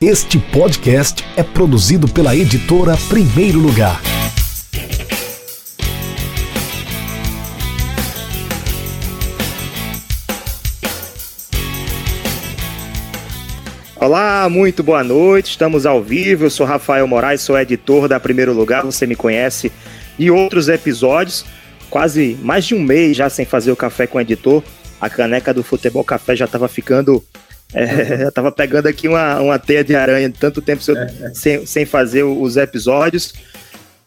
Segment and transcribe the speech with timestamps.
[0.00, 4.00] Este podcast é produzido pela editora Primeiro Lugar.
[13.96, 15.50] Olá, muito boa noite.
[15.50, 16.44] Estamos ao vivo.
[16.44, 18.84] Eu sou Rafael Moraes, sou editor da Primeiro Lugar.
[18.84, 19.72] Você me conhece
[20.16, 21.44] de outros episódios.
[21.90, 24.62] Quase mais de um mês já sem fazer o café com o editor.
[25.00, 27.20] A caneca do Futebol Café já estava ficando
[27.74, 30.82] é, eu tava pegando aqui uma, uma teia de aranha tanto tempo
[31.34, 33.34] sem, sem fazer os episódios,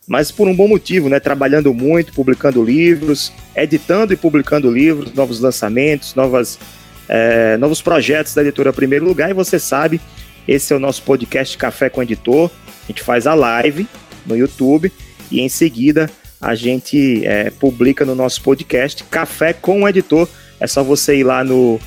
[0.08, 1.20] mas por um bom motivo, né?
[1.20, 6.60] Trabalhando muito, publicando livros, editando e publicando livros, novos lançamentos, novas,
[7.08, 9.30] é, novos projetos da editora Primeiro Lugar.
[9.30, 10.02] E você sabe,
[10.48, 12.50] esse é o nosso podcast Café com Editor.
[12.84, 13.88] A gente faz a live
[14.26, 14.92] no YouTube
[15.30, 16.10] e em seguida
[16.42, 20.28] a gente é, publica no nosso podcast Café com o Editor.
[20.60, 21.80] É só você ir lá no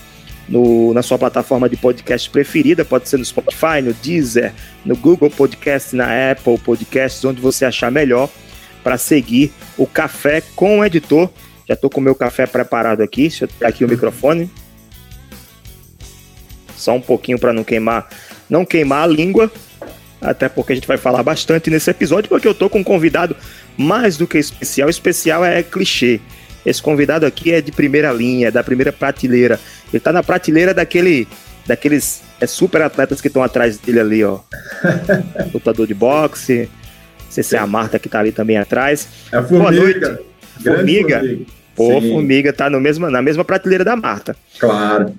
[0.48, 4.52] no, na sua plataforma de podcast preferida, pode ser no Spotify, no Deezer,
[4.84, 8.28] no Google Podcast, na Apple Podcasts, onde você achar melhor,
[8.82, 11.30] para seguir o Café com o Editor.
[11.66, 14.50] Já estou com o meu café preparado aqui, deixa eu tirar aqui o microfone.
[16.76, 18.08] Só um pouquinho para não queimar,
[18.50, 19.50] não queimar a língua,
[20.20, 23.34] até porque a gente vai falar bastante nesse episódio, porque eu estou com um convidado
[23.78, 24.90] mais do que especial.
[24.90, 26.20] Especial é clichê.
[26.64, 29.60] Esse convidado aqui é de primeira linha, da primeira prateleira.
[29.94, 31.28] Ele tá na prateleira daquele,
[31.64, 34.40] daqueles é, super atletas que estão atrás dele ali, ó.
[35.54, 36.68] Lutador de boxe.
[37.24, 39.08] Não sei se é a Marta que tá ali também atrás.
[39.30, 39.70] É a formiga.
[39.70, 40.00] Boa noite.
[40.64, 41.18] Formiga.
[41.20, 41.46] formiga.
[41.76, 42.10] Pô, Sim.
[42.12, 44.36] Formiga tá no mesmo, na mesma prateleira da Marta.
[44.58, 45.14] Claro.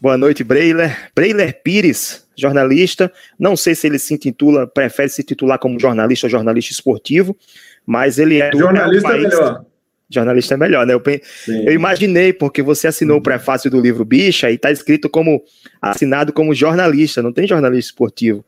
[0.00, 1.10] Boa noite, Breiler.
[1.14, 3.12] Breiler Pires, jornalista.
[3.38, 7.36] Não sei se ele se intitula, prefere se titular como jornalista ou jornalista esportivo,
[7.86, 8.50] mas ele é.
[8.54, 9.64] Jornalista é melhor
[10.08, 10.94] jornalista é melhor, né?
[10.94, 11.02] Eu,
[11.48, 13.20] eu imaginei, porque você assinou uhum.
[13.20, 15.42] o prefácio do livro Bicha e está escrito como
[15.80, 18.44] assinado como jornalista, não tem jornalista esportivo.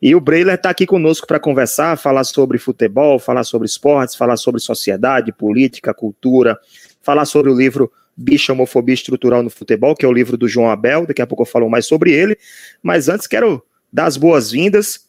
[0.00, 4.36] E o Breiler está aqui conosco para conversar, falar sobre futebol, falar sobre esportes, falar
[4.36, 6.58] sobre sociedade, política, cultura,
[7.02, 10.70] falar sobre o livro Bicha Homofobia Estrutural no Futebol, que é o livro do João
[10.70, 12.36] Abel, daqui a pouco eu falo mais sobre ele.
[12.82, 15.05] Mas antes quero dar as boas-vindas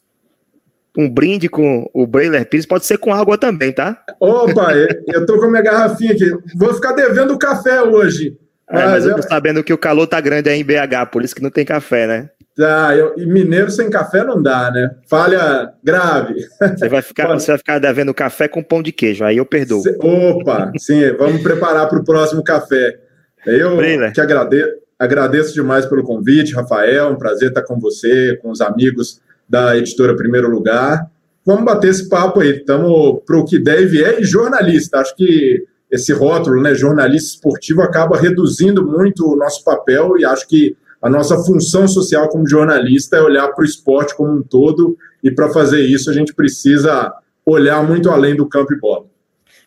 [0.97, 4.03] um brinde com o Brailer Pires, pode ser com água também, tá?
[4.19, 4.74] Opa,
[5.08, 6.31] eu tô com a minha garrafinha aqui.
[6.56, 8.35] Vou ficar devendo o café hoje.
[8.69, 11.24] Mas, é, mas eu tô sabendo que o calor tá grande aí em BH, por
[11.24, 12.30] isso que não tem café, né?
[12.57, 14.90] Tá, eu, e mineiro sem café não dá, né?
[15.07, 16.44] Falha grave.
[16.75, 19.84] Você vai ficar, você vai ficar devendo café com pão de queijo, aí eu perdoo.
[20.00, 23.00] Opa, sim, vamos preparar para o próximo café.
[23.46, 23.78] Eu
[24.12, 29.22] que agradeço, agradeço demais pelo convite, Rafael, um prazer estar com você, com os amigos
[29.47, 31.09] da editora Primeiro Lugar.
[31.46, 32.58] Vamos bater esse papo aí.
[32.58, 35.00] Estamos para o que deve é e jornalista.
[35.00, 40.47] Acho que esse rótulo, né, jornalista esportivo, acaba reduzindo muito o nosso papel e acho
[40.47, 44.97] que a nossa função social como jornalista é olhar para o esporte como um todo
[45.24, 47.13] e para fazer isso a gente precisa
[47.46, 49.06] olhar muito além do campo e bola.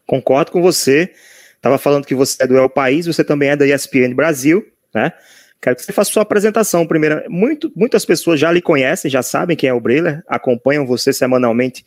[0.06, 1.10] Concordo com você.
[1.56, 4.64] Estava falando que você é do El País, você também é da ESPN Brasil,
[4.94, 5.12] né?
[5.60, 7.22] Quero que você faça sua apresentação primeiro.
[7.28, 11.84] Muito, muitas pessoas já lhe conhecem, já sabem quem é o Breiler, acompanham você semanalmente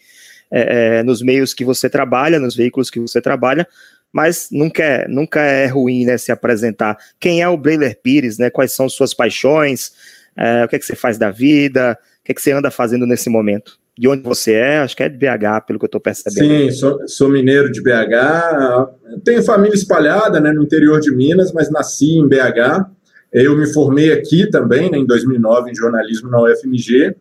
[0.51, 3.67] é, é, nos meios que você trabalha, nos veículos que você trabalha,
[4.11, 6.97] mas nunca é, nunca é ruim né, se apresentar.
[7.19, 8.51] Quem é o Breiler Pires, né?
[8.51, 9.91] Quais são suas paixões?
[10.37, 11.97] É, o que é que você faz da vida?
[12.21, 13.79] O que é que você anda fazendo nesse momento?
[13.97, 14.77] De onde você é?
[14.77, 16.47] Acho que é de BH, pelo que eu estou percebendo.
[16.47, 19.21] Sim, sou, sou, mineiro de BH.
[19.23, 22.89] Tenho família espalhada né, no interior de Minas, mas nasci em BH.
[23.33, 27.15] Eu me formei aqui também, né, em 2009, em jornalismo na UFMG.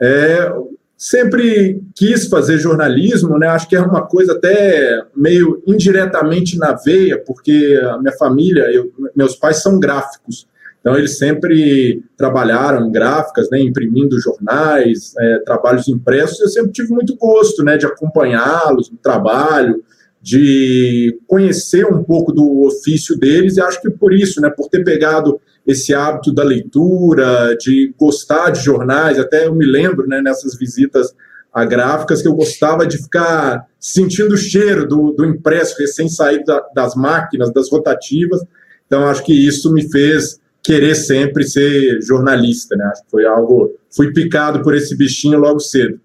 [0.00, 0.52] É,
[0.96, 3.48] sempre quis fazer jornalismo, né?
[3.48, 8.90] Acho que é uma coisa até meio indiretamente na veia, porque a minha família, eu,
[9.14, 10.46] meus pais são gráficos,
[10.80, 13.60] então eles sempre trabalharam em gráficas, né?
[13.60, 16.40] Imprimindo jornais, é, trabalhos impressos.
[16.40, 17.76] Eu sempre tive muito gosto, né?
[17.76, 19.82] De acompanhá-los no trabalho,
[20.22, 23.56] de conhecer um pouco do ofício deles.
[23.56, 24.48] E acho que por isso, né?
[24.48, 25.38] Por ter pegado
[25.70, 29.18] esse hábito da leitura, de gostar de jornais.
[29.18, 31.14] Até eu me lembro, né, nessas visitas
[31.52, 36.60] a gráficas, que eu gostava de ficar sentindo o cheiro do, do impresso recém-saído da,
[36.74, 38.40] das máquinas, das rotativas.
[38.86, 42.84] Então, acho que isso me fez querer sempre ser jornalista, né?
[42.92, 43.74] Acho que foi algo.
[43.90, 46.00] Fui picado por esse bichinho logo cedo.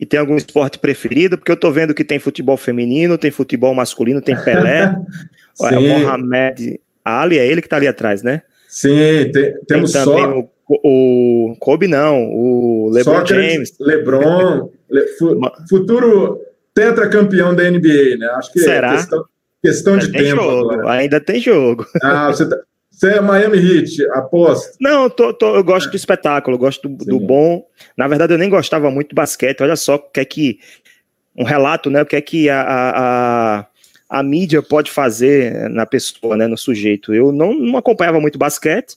[0.00, 1.36] E tem algum esporte preferido?
[1.36, 4.96] Porque eu tô vendo que tem futebol feminino, tem futebol masculino, tem Pelé,
[5.60, 8.42] o Mohamed Ali, é ele que tá ali atrás, né?
[8.68, 10.38] Sim, tem, temos tem só.
[10.68, 13.72] O, o Kobe não, o LeBron James.
[13.80, 16.38] LeBron, le, fu, futuro
[16.74, 18.26] tetracampeão da NBA, né?
[18.36, 18.92] Acho que Será?
[18.92, 19.24] é questão,
[19.64, 20.42] questão de tem tempo.
[20.42, 20.92] Jogo, agora.
[20.92, 21.86] Ainda tem jogo.
[22.02, 22.58] Ah, você tá,
[22.90, 24.76] Você é Miami Heat, aposto.
[24.78, 27.66] Não, eu, tô, tô, eu gosto do espetáculo, gosto do, do, bom.
[27.96, 29.62] Na verdade, eu nem gostava muito do basquete.
[29.62, 30.58] Olha só o que é que.
[31.34, 32.02] Um relato, né?
[32.02, 33.66] O que é que a, a,
[34.08, 36.46] a, mídia pode fazer na pessoa, né?
[36.46, 37.14] No sujeito.
[37.14, 38.96] Eu não, não acompanhava muito basquete,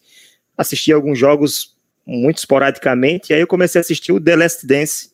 [0.58, 1.76] assistia alguns jogos
[2.06, 5.12] muito esporadicamente, e aí eu comecei a assistir o The Last Dance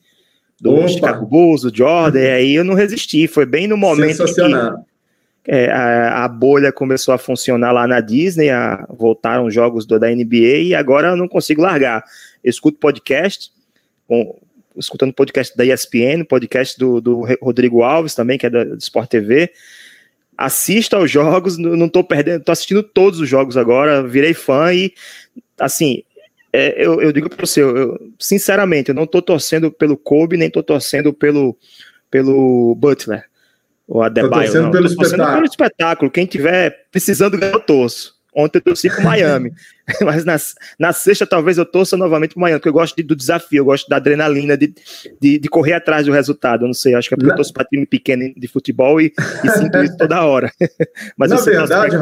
[0.60, 0.88] do Opa.
[0.88, 3.28] Chicago Bulls, do Jordan, e aí eu não resisti.
[3.28, 4.42] Foi bem no momento que
[5.48, 10.10] é, a, a, bolha começou a funcionar lá na Disney, a, voltaram jogos do, da
[10.10, 12.04] NBA e agora eu não consigo largar.
[12.44, 13.50] Eu escuto podcast,
[14.06, 14.38] com,
[14.76, 19.10] escutando podcast da ESPN, podcast do, do, Rodrigo Alves também, que é da, do Sport
[19.10, 19.50] TV.
[20.38, 24.94] Assisto aos jogos, não estou perdendo, estou assistindo todos os jogos agora, virei fã e,
[25.60, 26.04] assim,
[26.54, 30.38] é, eu, eu, digo para você, eu, eu, sinceramente, eu não estou torcendo pelo Kobe,
[30.38, 31.58] nem estou torcendo pelo,
[32.12, 33.26] pelo Butler
[33.88, 34.52] o Adebayo.
[34.52, 34.72] Tô não.
[34.72, 35.36] Pelo, tô espetáculo.
[35.36, 36.12] pelo espetáculo.
[36.12, 38.17] Quem tiver precisando ganhar, eu torço.
[38.38, 39.52] Ontem eu torci pro Miami.
[40.06, 40.38] Mas na,
[40.78, 43.66] na sexta, talvez eu torça novamente pro Miami, porque eu gosto de, do desafio, eu
[43.66, 44.76] gosto da adrenalina de,
[45.20, 46.64] de, de, correr atrás do resultado.
[46.64, 47.34] Eu não sei, acho que é porque na...
[47.34, 49.12] eu torço pra time pequeno de futebol e,
[49.44, 50.52] e sinto isso toda hora.
[51.18, 51.98] Mas na verdade,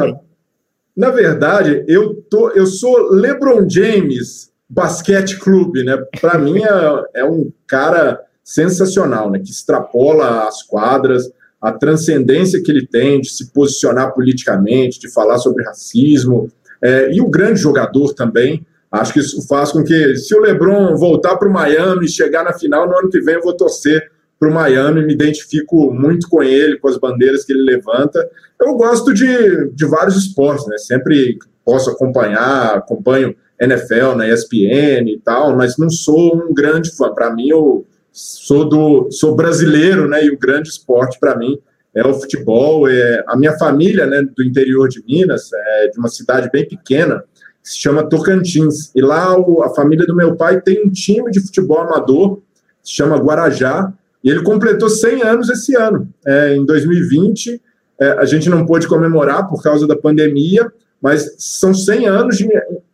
[0.94, 5.96] na verdade, eu, tô, eu sou LeBron James Basquete Clube, né?
[6.20, 9.38] Para mim é, é um cara sensacional, né?
[9.38, 11.30] Que extrapola as quadras
[11.60, 16.50] a transcendência que ele tem de se posicionar politicamente, de falar sobre racismo,
[16.82, 18.66] é, e o grande jogador também.
[18.90, 22.44] Acho que isso faz com que, se o LeBron voltar para o Miami e chegar
[22.44, 26.28] na final no ano que vem, eu vou torcer para o Miami, me identifico muito
[26.28, 28.28] com ele, com as bandeiras que ele levanta.
[28.60, 30.76] Eu gosto de, de vários esportes, né?
[30.78, 37.12] Sempre posso acompanhar, acompanho NFL na ESPN e tal, mas não sou um grande fã.
[37.12, 37.86] Para mim, eu
[38.16, 40.24] sou do sou brasileiro, né?
[40.24, 41.58] E o grande esporte para mim
[41.94, 42.88] é o futebol.
[42.88, 47.22] É, a minha família, né, do interior de Minas, é de uma cidade bem pequena,
[47.62, 48.90] que se chama Tocantins.
[48.94, 52.40] E lá o, a família do meu pai tem um time de futebol amador,
[52.82, 53.92] se chama Guarajá,
[54.24, 56.08] e ele completou 100 anos esse ano.
[56.26, 57.60] É, em 2020,
[58.00, 60.72] é, a gente não pôde comemorar por causa da pandemia,
[61.02, 62.48] mas são 100 anos de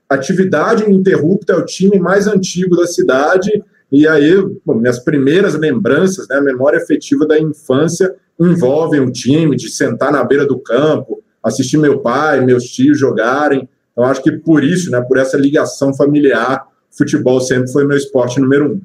[0.08, 4.34] atividade ininterrupta, é o time mais antigo da cidade e aí,
[4.64, 10.10] bom, minhas primeiras lembranças, né, a memória afetiva da infância envolvem o time, de sentar
[10.10, 13.68] na beira do campo, assistir meu pai, meus tios jogarem.
[13.92, 18.40] Então, acho que por isso, né, por essa ligação familiar, futebol sempre foi meu esporte
[18.40, 18.80] número um.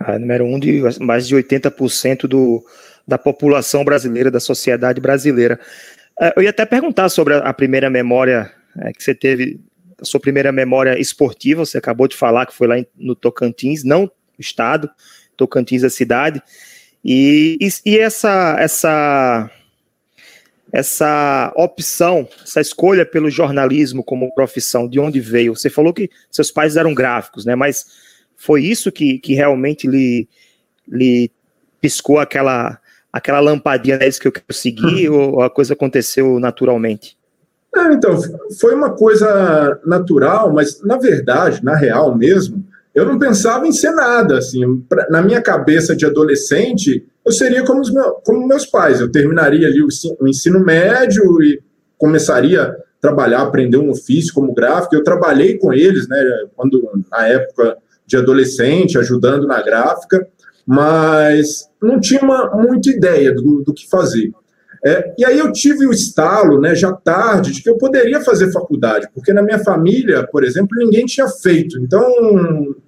[0.00, 2.60] Ah, número um de mais de 80% do,
[3.06, 5.60] da população brasileira, da sociedade brasileira.
[6.20, 9.60] Ah, eu ia até perguntar sobre a, primeira memória é, que você teve
[10.02, 14.10] a sua primeira memória esportiva, você acabou de falar que foi lá no Tocantins, não
[14.38, 14.90] estado,
[15.36, 16.42] Tocantins a cidade.
[17.04, 19.50] E, e, e, essa, essa,
[20.72, 25.54] essa opção, essa escolha pelo jornalismo como profissão, de onde veio?
[25.54, 27.54] Você falou que seus pais eram gráficos, né?
[27.54, 27.86] Mas
[28.36, 30.28] foi isso que, que realmente lhe,
[30.86, 31.30] lhe
[31.80, 32.80] piscou aquela,
[33.12, 37.16] aquela lampadinha, é isso que eu quero seguir, ou a coisa aconteceu naturalmente?
[37.74, 38.18] Então,
[38.60, 42.64] foi uma coisa natural, mas na verdade, na real mesmo,
[42.94, 44.38] eu não pensava em ser nada.
[44.38, 49.00] Assim, pra, na minha cabeça de adolescente, eu seria como, os meu, como meus pais.
[49.00, 49.88] Eu terminaria ali o,
[50.20, 51.60] o ensino médio e
[51.96, 54.94] começaria a trabalhar, aprender um ofício como gráfico.
[54.94, 56.22] Eu trabalhei com eles, né,
[56.54, 60.26] quando na época de adolescente, ajudando na gráfica,
[60.66, 64.30] mas não tinha uma, muita ideia do, do que fazer.
[64.84, 68.50] É, e aí eu tive o estalo, né, já tarde, de que eu poderia fazer
[68.50, 71.78] faculdade, porque na minha família, por exemplo, ninguém tinha feito.
[71.78, 72.04] Então,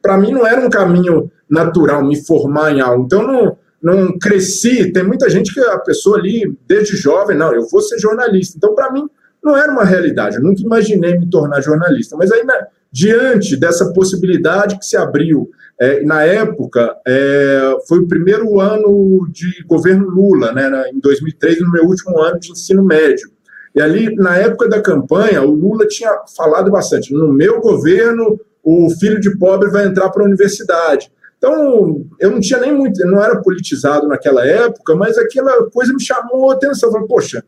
[0.03, 3.05] para mim não era um caminho natural me formar em algo.
[3.05, 4.91] Então, não, não cresci.
[4.93, 8.57] Tem muita gente que a pessoa ali, desde jovem, não, eu vou ser jornalista.
[8.57, 9.07] Então, para mim,
[9.43, 10.37] não era uma realidade.
[10.37, 12.17] Eu nunca imaginei me tornar jornalista.
[12.17, 18.07] Mas aí, né, diante dessa possibilidade que se abriu é, na época, é, foi o
[18.07, 23.29] primeiro ano de governo Lula, né, em 2003, no meu último ano de ensino médio.
[23.75, 28.89] E ali, na época da campanha, o Lula tinha falado bastante: no meu governo, o
[28.91, 31.11] filho de pobre vai entrar para a universidade.
[31.37, 36.01] Então, eu não tinha nem muito, não era politizado naquela época, mas aquela coisa me
[36.01, 36.91] chamou a atenção.
[36.91, 37.45] Eu falei, poxa,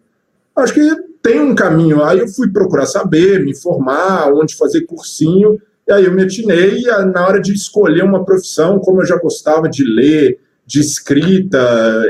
[0.56, 0.80] acho que
[1.26, 2.04] tem um caminho.
[2.04, 5.60] Aí eu fui procurar saber, me informar, onde fazer cursinho.
[5.88, 9.68] E aí eu me atinei na hora de escolher uma profissão, como eu já gostava
[9.68, 11.58] de ler, de escrita,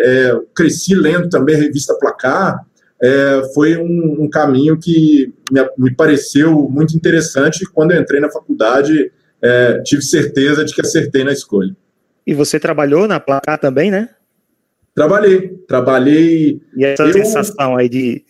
[0.04, 2.60] é, cresci lendo também a revista Placar,
[3.02, 7.66] é, foi um, um, caminho que me, me, pareceu muito interessante.
[7.72, 11.74] Quando eu entrei na faculdade, é, tive certeza de que acertei na escolha.
[12.26, 14.10] E você trabalhou na Placar também, né?
[14.94, 16.60] Trabalhei, trabalhei.
[16.74, 17.12] E essa eu...
[17.12, 18.24] sensação aí de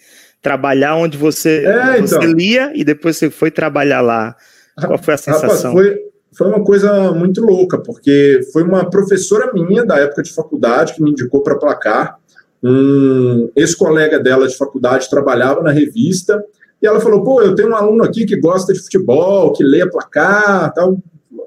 [0.46, 2.32] trabalhar onde você, é, você então.
[2.32, 4.36] lia e depois você foi trabalhar lá.
[4.80, 5.74] Qual foi a sensação?
[5.74, 5.98] Rapaz, foi,
[6.36, 11.02] foi uma coisa muito louca, porque foi uma professora minha da época de faculdade que
[11.02, 12.18] me indicou para placar.
[12.62, 16.40] Um ex-colega dela de faculdade trabalhava na revista
[16.80, 19.84] e ela falou: pô, eu tenho um aluno aqui que gosta de futebol, que lê
[19.90, 20.96] placar, tal,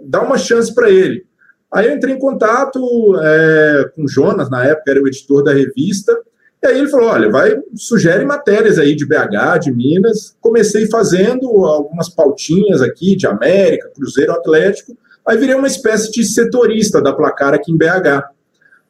[0.02, 1.24] dá uma chance para ele.
[1.72, 2.82] Aí eu entrei em contato
[3.22, 6.20] é, com o Jonas, na época era o editor da revista,
[6.62, 10.36] e aí ele falou: olha, vai, sugere matérias aí de BH, de Minas.
[10.42, 17.02] Comecei fazendo algumas pautinhas aqui de América, Cruzeiro Atlético, aí virei uma espécie de setorista
[17.02, 18.30] da placar aqui em BH.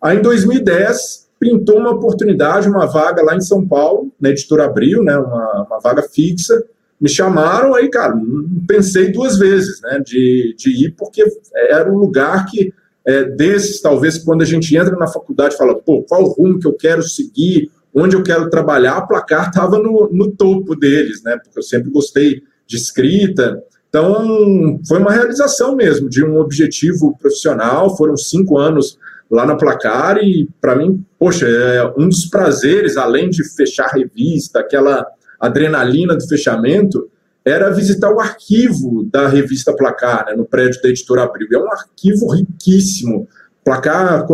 [0.02, 5.04] Aí em 2010 pintou uma oportunidade, uma vaga lá em São Paulo, na editora Abril,
[5.04, 6.62] né, uma, uma vaga fixa.
[7.00, 8.14] Me chamaram, aí, cara,
[8.68, 11.24] pensei duas vezes, né, de, de ir, porque
[11.70, 12.74] era um lugar que
[13.10, 16.74] é, desses, talvez, quando a gente entra na faculdade fala, pô, qual rumo que eu
[16.74, 21.36] quero seguir, onde eu quero trabalhar, a placar estava no, no topo deles, né?
[21.44, 23.64] Porque eu sempre gostei de escrita.
[23.90, 27.98] Então, foi uma realização mesmo de um objetivo profissional.
[27.98, 29.00] Foram cinco anos
[29.30, 34.60] lá na placar e, para mim, poxa, é um dos prazeres, além de fechar revista,
[34.60, 35.04] aquela
[35.40, 37.10] adrenalina do fechamento,
[37.46, 41.48] era visitar o arquivo da revista Placar, né, no prédio da editora Abril.
[41.52, 43.28] É um arquivo riquíssimo.
[43.64, 44.26] Placar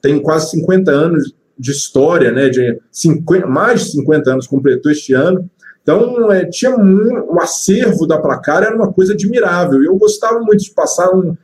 [0.00, 5.14] tem quase 50 anos de história, né, de 50, mais de 50 anos completou este
[5.14, 5.48] ano.
[5.82, 9.82] Então, é, tinha um, o acervo da Placar era uma coisa admirável.
[9.82, 11.36] Eu gostava muito de passar um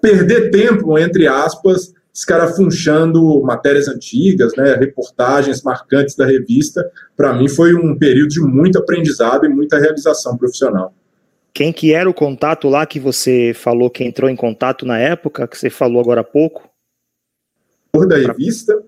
[0.00, 6.84] perder tempo, entre aspas, escarafunchando matérias antigas, né, reportagens marcantes da revista.
[7.16, 10.92] Para mim foi um período de muito aprendizado e muita realização profissional.
[11.52, 15.48] Quem que era o contato lá que você falou que entrou em contato na época,
[15.48, 16.68] que você falou agora há pouco?
[17.92, 18.80] Por da revista,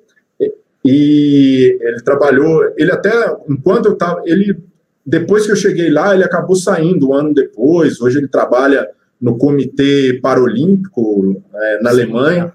[0.85, 3.11] e ele trabalhou, ele até,
[3.49, 4.59] enquanto eu estava, ele,
[5.07, 8.89] depois que eu cheguei lá, ele acabou saindo um ano depois, hoje ele trabalha
[9.21, 12.53] no Comitê Paralímpico é, na Alemanha,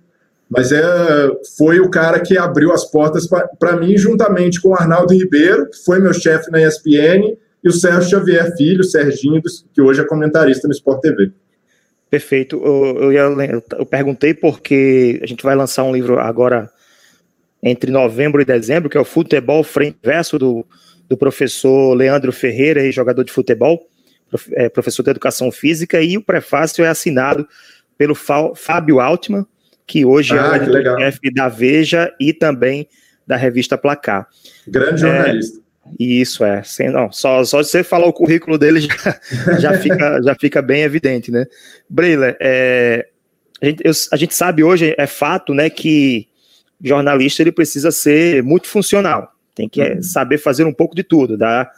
[0.49, 0.81] mas é,
[1.57, 3.27] foi o cara que abriu as portas
[3.59, 7.71] para mim, juntamente com o Arnaldo Ribeiro, que foi meu chefe na ESPN, e o
[7.71, 9.41] Sérgio Xavier Filho, Serginho,
[9.73, 11.31] que hoje é comentarista no Sport TV.
[12.09, 12.61] Perfeito.
[12.63, 16.69] Eu, eu, eu, perguntei porque a gente vai lançar um livro agora
[17.61, 20.65] entre novembro e dezembro, que é o Futebol Frente Verso do,
[21.09, 23.85] do professor Leandro Ferreira, jogador de futebol,
[24.53, 27.45] é, professor de educação física, e o prefácio é assinado
[27.97, 29.45] pelo Fábio Altman,
[29.87, 32.87] que hoje ah, é o chefe da Veja e também
[33.25, 34.27] da revista Placar.
[34.67, 35.59] Grande jornalista.
[35.59, 35.67] É,
[36.03, 39.19] isso é, sem, não, só, só de você falar o currículo dele já,
[39.57, 41.45] já, fica, já fica bem evidente, né?
[41.89, 43.07] Breiler, é,
[43.61, 46.27] a, gente, eu, a gente sabe hoje, é fato, né, que
[46.83, 50.03] jornalista ele precisa ser multifuncional, tem que uhum.
[50.03, 51.71] saber fazer um pouco de tudo, da,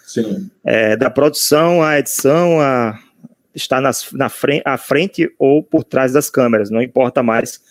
[0.65, 2.99] é, da produção, a edição, a
[3.53, 7.61] estar nas, na frente, à frente ou por trás das câmeras, não importa mais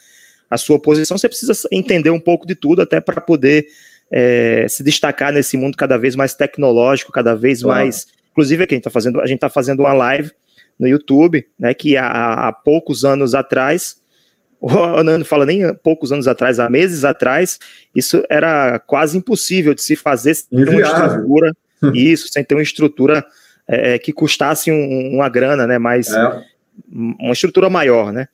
[0.51, 3.67] a sua posição, você precisa entender um pouco de tudo até para poder
[4.11, 7.81] é, se destacar nesse mundo cada vez mais tecnológico, cada vez claro.
[7.81, 8.07] mais.
[8.33, 10.31] Inclusive, aqui a gente está fazendo, a gente tá fazendo uma live
[10.79, 11.75] no YouTube, né?
[11.75, 14.01] Que há, há poucos anos atrás,
[14.61, 17.59] ou não fala nem poucos anos atrás, há meses atrás,
[17.95, 21.57] isso era quase impossível de se fazer sem ter uma estrutura,
[21.95, 23.25] isso, sem ter uma estrutura
[23.67, 25.79] é, que custasse um, uma grana, né?
[25.79, 26.43] Mais é.
[26.91, 28.29] uma estrutura maior, né?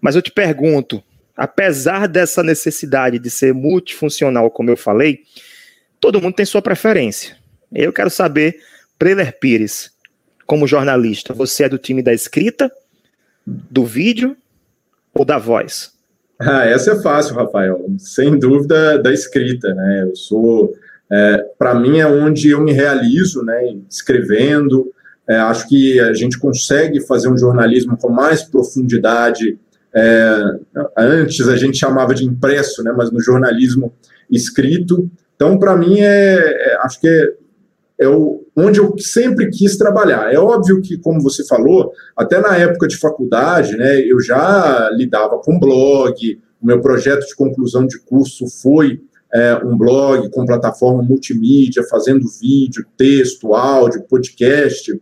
[0.00, 1.02] Mas eu te pergunto,
[1.36, 5.20] apesar dessa necessidade de ser multifuncional, como eu falei,
[6.00, 7.36] todo mundo tem sua preferência.
[7.72, 8.58] Eu quero saber,
[8.98, 9.90] Preler Pires,
[10.46, 12.72] como jornalista, você é do time da escrita,
[13.46, 14.36] do vídeo
[15.12, 15.94] ou da voz?
[16.38, 17.86] Ah, essa é fácil, Rafael.
[17.96, 20.02] Sem dúvida da escrita, né?
[20.02, 20.74] Eu sou,
[21.10, 23.74] é, para mim é onde eu me realizo, né?
[23.88, 24.92] Escrevendo.
[25.26, 29.58] É, acho que a gente consegue fazer um jornalismo com mais profundidade
[29.96, 30.58] é,
[30.98, 33.94] antes a gente chamava de impresso, né, mas no jornalismo
[34.30, 35.10] escrito.
[35.34, 37.32] Então, para mim, é, é, acho que é,
[38.00, 40.30] é o, onde eu sempre quis trabalhar.
[40.30, 45.38] É óbvio que, como você falou, até na época de faculdade, né, eu já lidava
[45.38, 49.00] com blog, o meu projeto de conclusão de curso foi
[49.32, 54.92] é, um blog com plataforma multimídia, fazendo vídeo, texto, áudio, podcast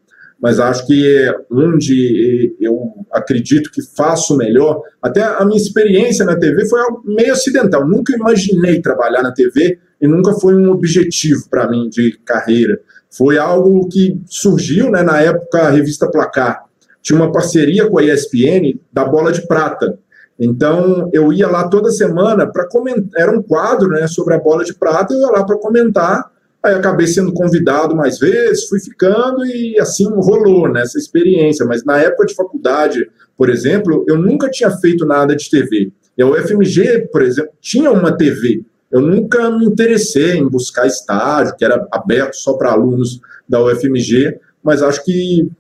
[0.41, 6.69] mas acho que onde eu acredito que faço melhor, até a minha experiência na TV
[6.69, 7.87] foi meio acidental.
[7.87, 12.81] Nunca imaginei trabalhar na TV e nunca foi um objetivo para mim de carreira.
[13.11, 16.65] Foi algo que surgiu, né, na época a revista Placar
[17.05, 19.99] tinha uma parceria com a ESPN da Bola de Prata.
[20.41, 24.65] Então eu ia lá toda semana para comentar, era um quadro, né, sobre a Bola
[24.65, 26.31] de Prata, eu ia lá para comentar
[26.65, 31.67] Aí acabei sendo convidado mais vezes, fui ficando e assim rolou nessa né, experiência.
[31.67, 33.07] Mas na época de faculdade,
[33.37, 35.93] por exemplo, eu nunca tinha feito nada de TV.
[36.17, 38.63] E a UFMG, por exemplo, tinha uma TV.
[38.91, 44.39] Eu nunca me interessei em buscar estágio, que era aberto só para alunos da UFMG,
[44.63, 45.51] mas acho que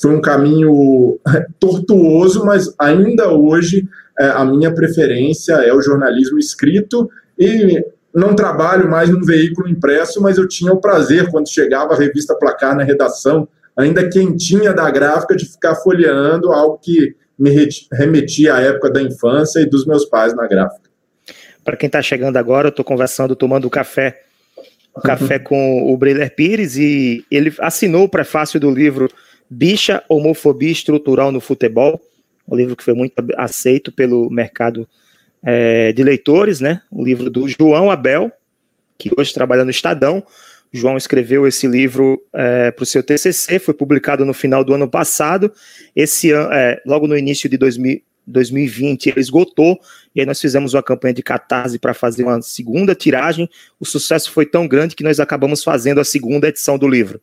[0.00, 1.18] foi um caminho
[1.60, 3.86] tortuoso, mas ainda hoje
[4.18, 7.84] é, a minha preferência é o jornalismo escrito e
[8.16, 12.34] não trabalho mais num veículo impresso, mas eu tinha o prazer, quando chegava a revista
[12.34, 13.46] Placar na redação,
[13.76, 17.50] ainda quentinha da gráfica, de ficar folheando algo que me
[17.92, 20.88] remetia à época da infância e dos meus pais na gráfica.
[21.62, 24.22] Para quem está chegando agora, eu estou conversando, tomando café,
[24.96, 29.10] um café com o Breiler Pires, e ele assinou o prefácio do livro
[29.50, 32.00] Bicha, Homofobia Estrutural no Futebol,
[32.48, 34.88] um livro que foi muito aceito pelo mercado
[35.46, 36.82] é, de leitores, né?
[36.90, 38.32] O livro do João Abel,
[38.98, 40.18] que hoje trabalha no Estadão.
[40.74, 44.74] O João escreveu esse livro é, para o seu TCC, foi publicado no final do
[44.74, 45.52] ano passado.
[45.94, 49.78] Esse ano, é, logo no início de 2000, 2020, ele esgotou,
[50.12, 53.48] e aí nós fizemos uma campanha de catarse para fazer uma segunda tiragem.
[53.78, 57.20] O sucesso foi tão grande que nós acabamos fazendo a segunda edição do livro.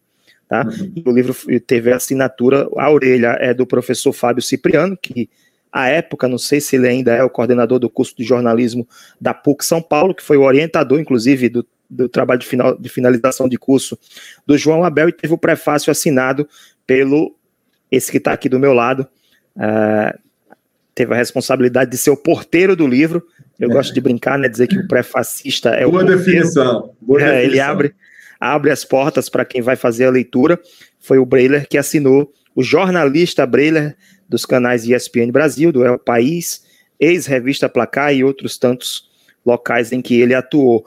[0.47, 0.65] Tá?
[0.65, 1.03] Uhum.
[1.05, 5.29] o livro teve a assinatura, a orelha é do professor Fábio Cipriano, que
[5.73, 8.87] à época, não sei se ele ainda é o coordenador do curso de jornalismo
[9.19, 12.87] da PUC São Paulo, que foi o orientador, inclusive, do, do trabalho de, final, de
[12.89, 13.97] finalização de curso
[14.45, 16.47] do João Abel, e teve o prefácio assinado
[16.85, 17.35] pelo,
[17.91, 19.07] esse que está aqui do meu lado,
[19.57, 20.19] uh,
[20.93, 23.25] teve a responsabilidade de ser o porteiro do livro.
[23.59, 23.73] Eu é.
[23.73, 26.93] gosto de brincar, né, dizer que o prefacista é Boa o definição.
[27.01, 27.49] Boa é, definição.
[27.49, 27.95] Ele abre,
[28.39, 30.59] abre as portas para quem vai fazer a leitura.
[30.99, 33.95] Foi o Breiler que assinou, o jornalista Breiler
[34.27, 36.63] dos canais ESPN Brasil, do El País,
[37.00, 39.10] ex-revista Placar e outros tantos
[39.45, 40.86] locais em que ele atuou.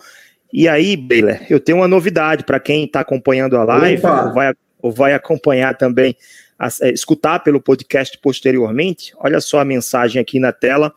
[0.52, 4.54] E aí, Beiler, eu tenho uma novidade para quem está acompanhando a live, ou vai,
[4.80, 6.16] ou vai, acompanhar também,
[6.58, 9.12] a, é, escutar pelo podcast posteriormente.
[9.18, 10.92] Olha só a mensagem aqui na tela.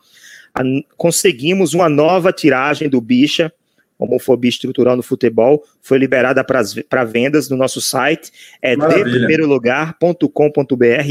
[0.54, 0.62] A,
[0.96, 3.52] conseguimos uma nova tiragem do Bicha,
[4.00, 8.32] homofobia estrutural no futebol, foi liberada para vendas no nosso site,
[8.62, 9.26] é de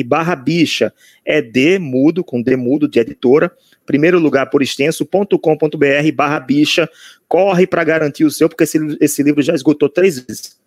[0.04, 0.94] barra bicha,
[1.26, 3.52] é de mudo, com de mudo de editora,
[3.86, 6.90] primeiro lugar por extenso.com.br barra bicha,
[7.28, 10.58] corre para garantir o seu, porque esse, esse livro já esgotou três vezes.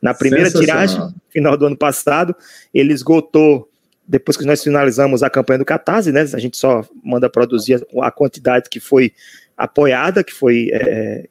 [0.00, 2.34] Na primeira tiragem, final do ano passado,
[2.74, 3.68] ele esgotou
[4.06, 8.10] depois que nós finalizamos a campanha do Catarse, né, a gente só manda produzir a
[8.10, 9.12] quantidade que foi
[9.56, 11.28] apoiada, que foi é,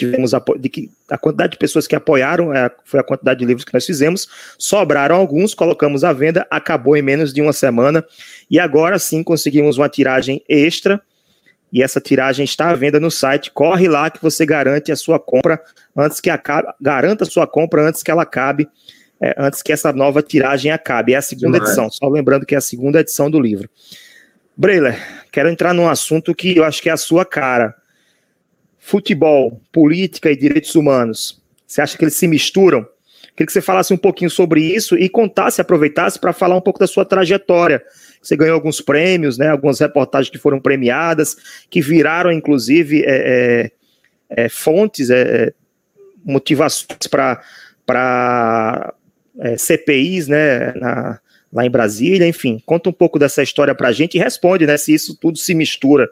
[0.00, 3.64] tivemos de que a quantidade de pessoas que apoiaram é, foi a quantidade de livros
[3.64, 4.28] que nós fizemos.
[4.58, 8.04] Sobraram alguns, colocamos à venda, acabou em menos de uma semana
[8.50, 11.00] e agora sim conseguimos uma tiragem extra.
[11.72, 13.50] E essa tiragem está à venda no site.
[13.52, 15.60] Corre lá que você garante a sua compra
[15.96, 18.68] antes que acabe, garanta a sua compra antes que ela acabe,
[19.20, 21.12] é, antes que essa nova tiragem acabe.
[21.12, 21.70] É a segunda Demais.
[21.70, 23.68] edição, só lembrando que é a segunda edição do livro.
[24.56, 24.98] Breiler,
[25.30, 27.74] quero entrar num assunto que eu acho que é a sua cara
[28.80, 31.40] futebol, política e direitos humanos?
[31.66, 32.84] Você acha que eles se misturam?
[33.36, 36.80] Queria que você falasse um pouquinho sobre isso e contasse, aproveitasse para falar um pouco
[36.80, 37.82] da sua trajetória.
[38.20, 41.36] Você ganhou alguns prêmios, né, algumas reportagens que foram premiadas,
[41.70, 43.70] que viraram, inclusive, é,
[44.28, 45.52] é, é, fontes, é,
[46.24, 47.06] motivações
[47.86, 48.94] para
[49.38, 51.20] é, CPIs né, na,
[51.52, 52.26] lá em Brasília.
[52.26, 55.38] Enfim, conta um pouco dessa história para a gente e responde né, se isso tudo
[55.38, 56.10] se mistura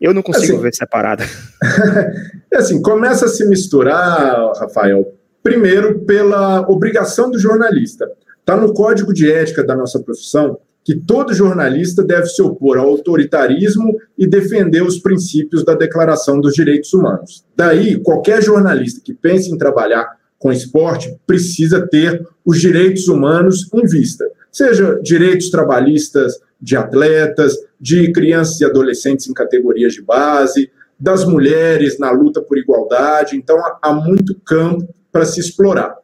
[0.00, 1.24] eu não consigo assim, ver separada.
[2.52, 8.10] é assim, começa a se misturar, Rafael, primeiro pela obrigação do jornalista.
[8.38, 12.88] Está no código de ética da nossa profissão que todo jornalista deve se opor ao
[12.88, 17.44] autoritarismo e defender os princípios da Declaração dos Direitos Humanos.
[17.54, 20.08] Daí, qualquer jornalista que pense em trabalhar
[20.38, 28.12] com esporte precisa ter os direitos humanos em vista, seja direitos trabalhistas de atletas, de
[28.12, 33.36] crianças e adolescentes em categorias de base, das mulheres na luta por igualdade.
[33.36, 35.96] Então, há muito campo para se explorar.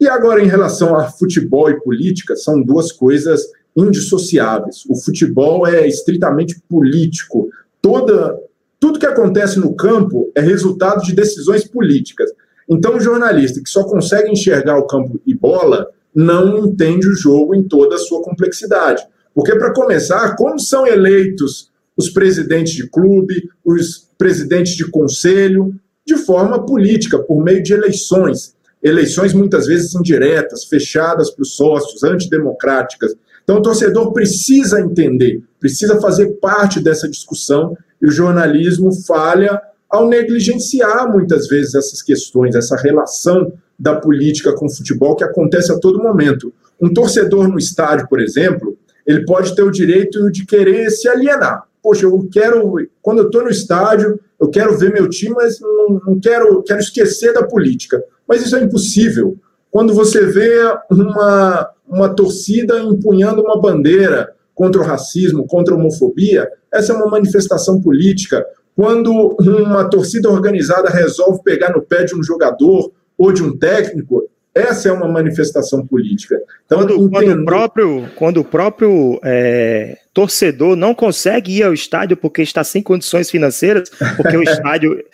[0.00, 3.42] E agora, em relação a futebol e política, são duas coisas
[3.76, 4.84] indissociáveis.
[4.88, 7.48] O futebol é estritamente político.
[7.80, 8.36] Toda,
[8.80, 12.30] tudo que acontece no campo é resultado de decisões políticas.
[12.68, 17.54] Então, o jornalista que só consegue enxergar o campo e bola não entende o jogo
[17.54, 19.02] em toda a sua complexidade.
[19.34, 25.74] Porque, para começar, como são eleitos os presidentes de clube, os presidentes de conselho,
[26.06, 28.54] de forma política, por meio de eleições.
[28.82, 33.14] Eleições muitas vezes indiretas, fechadas para os sócios, antidemocráticas.
[33.42, 40.08] Então, o torcedor precisa entender, precisa fazer parte dessa discussão, e o jornalismo falha ao
[40.08, 45.78] negligenciar muitas vezes essas questões, essa relação da política com o futebol que acontece a
[45.78, 46.52] todo momento.
[46.80, 51.64] Um torcedor no estádio, por exemplo, ele pode ter o direito de querer se alienar.
[51.82, 56.00] Poxa, eu quero, quando eu estou no estádio, eu quero ver meu time, mas não,
[56.06, 58.02] não quero, quero esquecer da política.
[58.26, 59.36] Mas isso é impossível.
[59.70, 66.48] Quando você vê uma, uma torcida empunhando uma bandeira contra o racismo, contra a homofobia,
[66.72, 68.44] essa é uma manifestação política.
[68.76, 74.28] Quando uma torcida organizada resolve pegar no pé de um jogador ou de um técnico,
[74.54, 76.40] essa é uma manifestação política.
[76.64, 77.10] Então, quando, entendo...
[77.10, 82.62] quando o próprio, quando o próprio é, torcedor não consegue ir ao estádio porque está
[82.62, 85.04] sem condições financeiras, porque o estádio,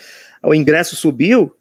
[0.42, 1.54] o ingresso subiu,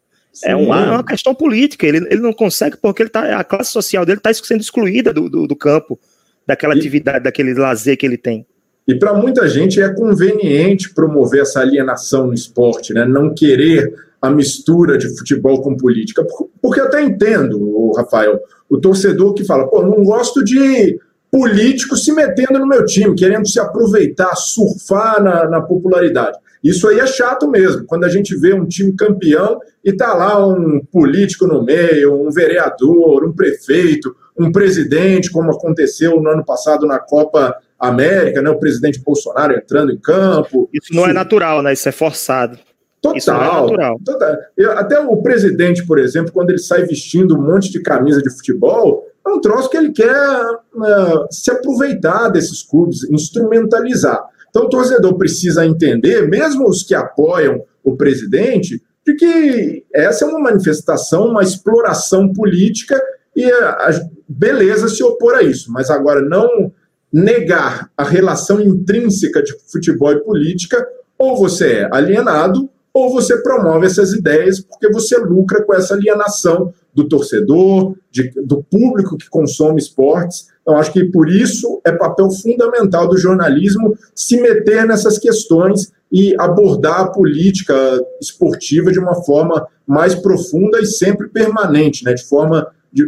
[0.43, 1.87] é uma, é uma, questão política.
[1.87, 5.29] Ele, ele não consegue porque ele tá, a classe social dele está sendo excluída do,
[5.29, 5.97] do, do campo,
[6.45, 8.45] daquela e, atividade, daquele lazer que ele tem.
[8.87, 13.05] E para muita gente é conveniente promover essa alienação no esporte, né?
[13.05, 16.25] não querer a mistura de futebol com política.
[16.61, 20.99] Porque eu até entendo, Rafael, o torcedor que fala, pô, não gosto de
[21.31, 26.37] político se metendo no meu time, querendo se aproveitar, surfar na, na popularidade.
[26.63, 30.45] Isso aí é chato mesmo, quando a gente vê um time campeão e tá lá
[30.45, 36.85] um político no meio, um vereador, um prefeito, um presidente, como aconteceu no ano passado
[36.85, 38.49] na Copa América, né?
[38.49, 40.69] O presidente Bolsonaro entrando em campo.
[40.73, 41.71] Isso não é natural, né?
[41.71, 42.59] Isso é forçado.
[43.01, 43.69] Total.
[43.79, 43.95] É.
[44.03, 44.37] Total.
[44.57, 48.29] Eu, até o presidente, por exemplo, quando ele sai vestindo um monte de camisa de
[48.29, 54.21] futebol, é um troço que ele quer uh, se aproveitar desses clubes, instrumentalizar.
[54.49, 60.27] Então o torcedor precisa entender, mesmo os que apoiam o presidente, de que essa é
[60.27, 62.99] uma manifestação, uma exploração política
[63.35, 63.89] e a
[64.27, 65.71] beleza se opor a isso.
[65.71, 66.71] Mas agora não
[67.11, 70.85] negar a relação intrínseca de futebol e política,
[71.17, 76.73] ou você é alienado, ou você promove essas ideias porque você lucra com essa alienação
[76.93, 80.47] do torcedor, de, do público que consome esportes.
[80.61, 86.35] Então, acho que por isso é papel fundamental do jornalismo se meter nessas questões e
[86.39, 87.75] abordar a política
[88.19, 93.07] esportiva de uma forma mais profunda e sempre permanente, né, de forma de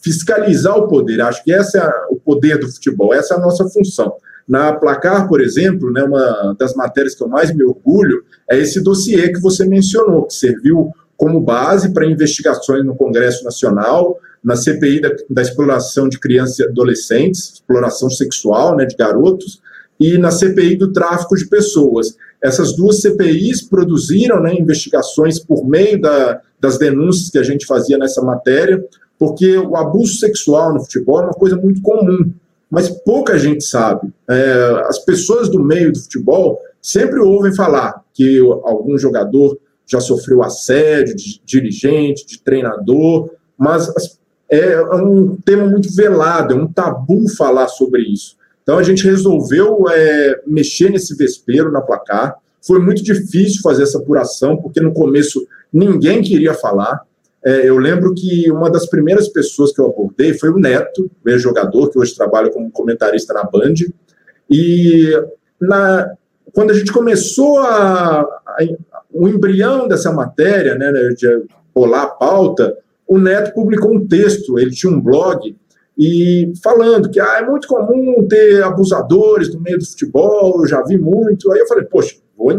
[0.00, 1.20] fiscalizar o poder.
[1.20, 4.14] Acho que esse é o poder do futebol, essa é a nossa função.
[4.48, 8.82] Na Placar, por exemplo, né, uma das matérias que eu mais me orgulho é esse
[8.82, 15.00] dossiê que você mencionou, que serviu como base para investigações no Congresso Nacional, na CPI
[15.00, 19.60] da, da exploração de crianças e adolescentes, exploração sexual né, de garotos,
[20.00, 22.16] e na CPI do tráfico de pessoas.
[22.42, 27.98] Essas duas CPIs produziram né, investigações por meio da, das denúncias que a gente fazia
[27.98, 28.82] nessa matéria,
[29.18, 32.32] porque o abuso sexual no futebol é uma coisa muito comum,
[32.70, 34.12] mas pouca gente sabe.
[34.28, 40.42] É, as pessoas do meio do futebol sempre ouvem falar que algum jogador já sofreu
[40.42, 43.90] assédio de dirigente, de treinador, mas
[44.50, 48.36] é um tema muito velado, é um tabu falar sobre isso.
[48.62, 52.36] Então a gente resolveu é, mexer nesse vespeiro na placar.
[52.66, 57.02] Foi muito difícil fazer essa apuração, porque no começo ninguém queria falar.
[57.48, 61.38] É, eu lembro que uma das primeiras pessoas que eu abordei foi o Neto, meu
[61.38, 63.72] jogador que hoje trabalha como comentarista na Band.
[64.50, 65.10] E
[65.58, 66.12] na,
[66.52, 68.58] quando a gente começou a, a,
[69.10, 71.26] o embrião dessa matéria, né, de
[71.74, 75.56] rolar a pauta, o Neto publicou um texto, ele tinha um blog,
[75.96, 80.82] e falando que ah, é muito comum ter abusadores no meio do futebol, eu já
[80.82, 81.50] vi muito.
[81.50, 82.14] Aí eu falei, poxa,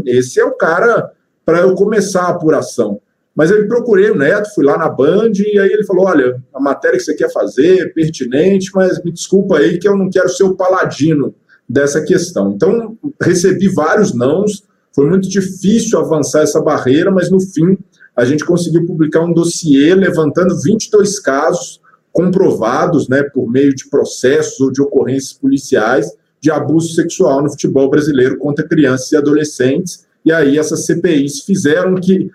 [0.08, 1.12] esse é o cara
[1.46, 3.00] para eu começar a apuração.
[3.40, 6.60] Mas eu procurei o Neto, fui lá na Band, e aí ele falou: olha, a
[6.60, 10.28] matéria que você quer fazer é pertinente, mas me desculpa aí que eu não quero
[10.28, 11.34] ser o paladino
[11.68, 12.52] dessa questão.
[12.52, 17.78] Então, recebi vários nãos, foi muito difícil avançar essa barreira, mas no fim
[18.14, 21.80] a gente conseguiu publicar um dossiê levantando 22 casos
[22.12, 27.90] comprovados, né, por meio de processos ou de ocorrências policiais de abuso sexual no futebol
[27.90, 30.06] brasileiro contra crianças e adolescentes.
[30.26, 32.30] E aí essas CPIs fizeram que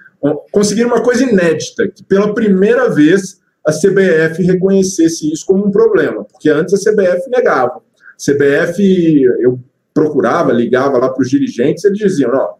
[0.51, 6.25] conseguiram uma coisa inédita, que pela primeira vez a CBF reconhecesse isso como um problema,
[6.25, 7.77] porque antes a CBF negava.
[7.77, 9.59] A CBF, eu
[9.93, 12.55] procurava, ligava lá para os dirigentes, eles diziam, ó,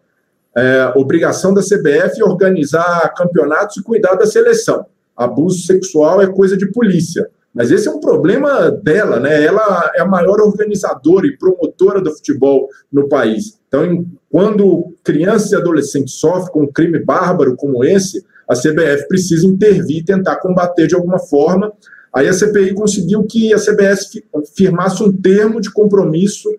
[0.57, 4.85] é, obrigação da CBF organizar campeonatos e cuidar da seleção.
[5.15, 7.29] Abuso sexual é coisa de polícia.
[7.53, 9.43] Mas esse é um problema dela, né?
[9.43, 13.57] Ela é a maior organizadora e promotora do futebol no país.
[13.75, 19.45] Então, quando crianças e adolescentes sofrem com um crime bárbaro como esse, a CBF precisa
[19.45, 21.73] intervir e tentar combater de alguma forma.
[22.13, 24.23] Aí a CPI conseguiu que a CBF
[24.55, 26.49] firmasse um termo de compromisso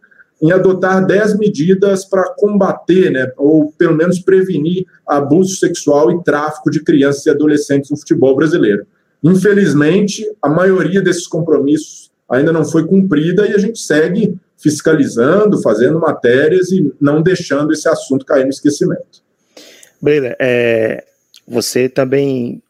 [0.43, 6.71] em adotar 10 medidas para combater, né, ou pelo menos prevenir abuso sexual e tráfico
[6.71, 8.87] de crianças e adolescentes no futebol brasileiro.
[9.25, 16.01] Infelizmente, a maioria desses compromissos ainda não foi cumprida e a gente segue fiscalizando, fazendo
[16.01, 19.23] matérias e não deixando esse assunto cair no esquecimento.
[20.01, 21.05] Breila, é,
[21.47, 22.63] você também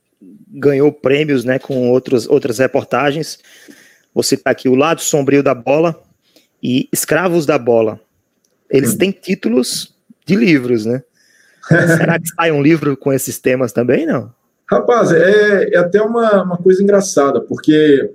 [0.48, 3.38] ganhou prêmios né, com outros, outras reportagens.
[4.14, 6.00] Você está aqui, O Lado Sombrio da Bola
[6.62, 8.00] e Escravos da Bola.
[8.70, 8.98] Eles hum.
[8.98, 9.94] têm títulos
[10.24, 11.02] de livros, né?
[11.96, 14.32] Será que sai um livro com esses temas também, não?
[14.68, 18.10] Rapaz, é, é até uma, uma coisa engraçada, porque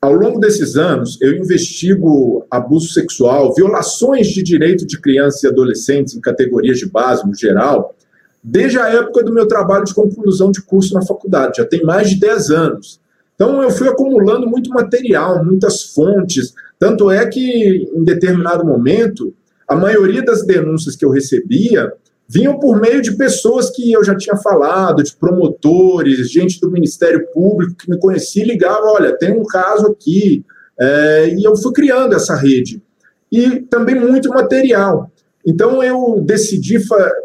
[0.00, 6.14] ao longo desses anos, eu investigo abuso sexual, violações de direito de crianças e adolescentes
[6.14, 7.94] em categorias de base, no geral,
[8.42, 12.10] desde a época do meu trabalho de conclusão de curso na faculdade, já tem mais
[12.10, 13.00] de 10 anos.
[13.34, 16.54] Então, eu fui acumulando muito material, muitas fontes.
[16.78, 19.34] Tanto é que, em determinado momento,
[19.66, 21.92] a maioria das denúncias que eu recebia
[22.28, 27.26] vinham por meio de pessoas que eu já tinha falado, de promotores, gente do Ministério
[27.32, 30.44] Público que me conhecia e ligava: olha, tem um caso aqui.
[30.80, 32.82] É, e eu fui criando essa rede.
[33.32, 35.10] E também muito material.
[35.44, 36.78] Então eu decidi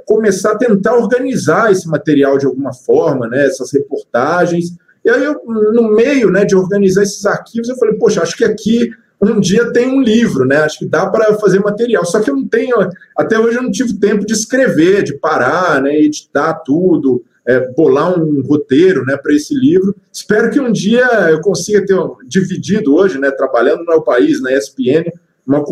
[0.05, 4.75] começar a tentar organizar esse material de alguma forma, né, essas reportagens.
[5.03, 8.45] E aí, eu, no meio né, de organizar esses arquivos, eu falei, poxa, acho que
[8.45, 8.89] aqui
[9.29, 10.57] um dia tem um livro, né?
[10.57, 12.05] Acho que dá para fazer material.
[12.05, 12.75] Só que eu não tenho,
[13.17, 15.95] até hoje eu não tive tempo de escrever, de parar, né?
[15.95, 19.17] Editar tudo, é, bolar um roteiro, né?
[19.17, 19.95] Para esse livro.
[20.11, 23.31] Espero que um dia eu consiga ter dividido hoje, né?
[23.31, 25.11] Trabalhando no meu país, na ESPN,
[25.45, 25.63] uma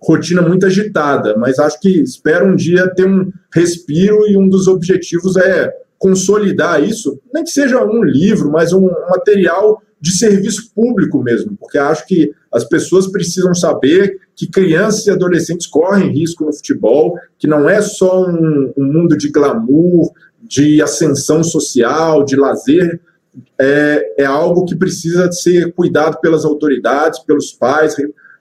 [0.00, 1.36] rotina muito agitada.
[1.36, 6.82] Mas acho que espero um dia ter um respiro e um dos objetivos é consolidar
[6.82, 12.06] isso, nem que seja um livro, mas um material de serviço público mesmo, porque acho
[12.06, 17.66] que as pessoas precisam saber que crianças e adolescentes correm risco no futebol, que não
[17.66, 20.12] é só um, um mundo de glamour,
[20.42, 23.00] de ascensão social, de lazer,
[23.58, 27.96] é, é, algo que precisa ser cuidado pelas autoridades, pelos pais.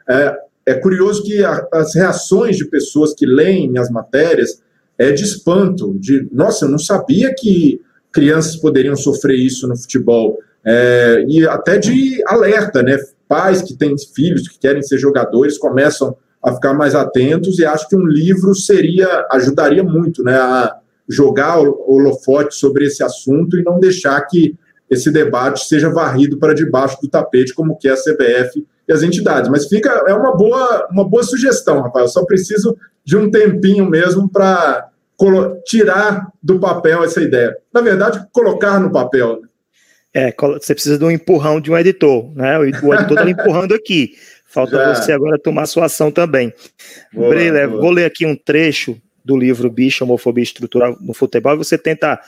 [0.09, 4.61] É, é curioso que a, as reações de pessoas que leem as matérias
[4.97, 7.79] é de espanto, de nossa, eu não sabia que
[8.11, 12.97] crianças poderiam sofrer isso no futebol é, e até de alerta, né?
[13.27, 17.87] Pais que têm filhos que querem ser jogadores começam a ficar mais atentos e acho
[17.87, 20.75] que um livro seria ajudaria muito, né, a
[21.07, 24.55] jogar o holofote sobre esse assunto e não deixar que
[24.89, 29.01] esse debate seja varrido para debaixo do tapete como que é a CBF e as
[29.01, 29.49] entidades.
[29.49, 32.05] Mas fica é uma boa uma boa sugestão, rapaz.
[32.05, 34.89] Eu só preciso de um tempinho mesmo para
[35.65, 37.55] tirar do papel essa ideia.
[37.73, 39.41] Na verdade, colocar no papel.
[39.41, 39.47] Né?
[40.13, 42.57] É, você precisa de um empurrão de um editor, né?
[42.59, 44.13] O editor está empurrando aqui.
[44.45, 44.93] Falta Já.
[44.93, 46.53] você agora tomar sua ação também.
[47.11, 47.81] Boa, Breler, boa.
[47.81, 52.19] vou ler aqui um trecho do livro Bicho, Homofobia Estrutural no Futebol, e você tenta,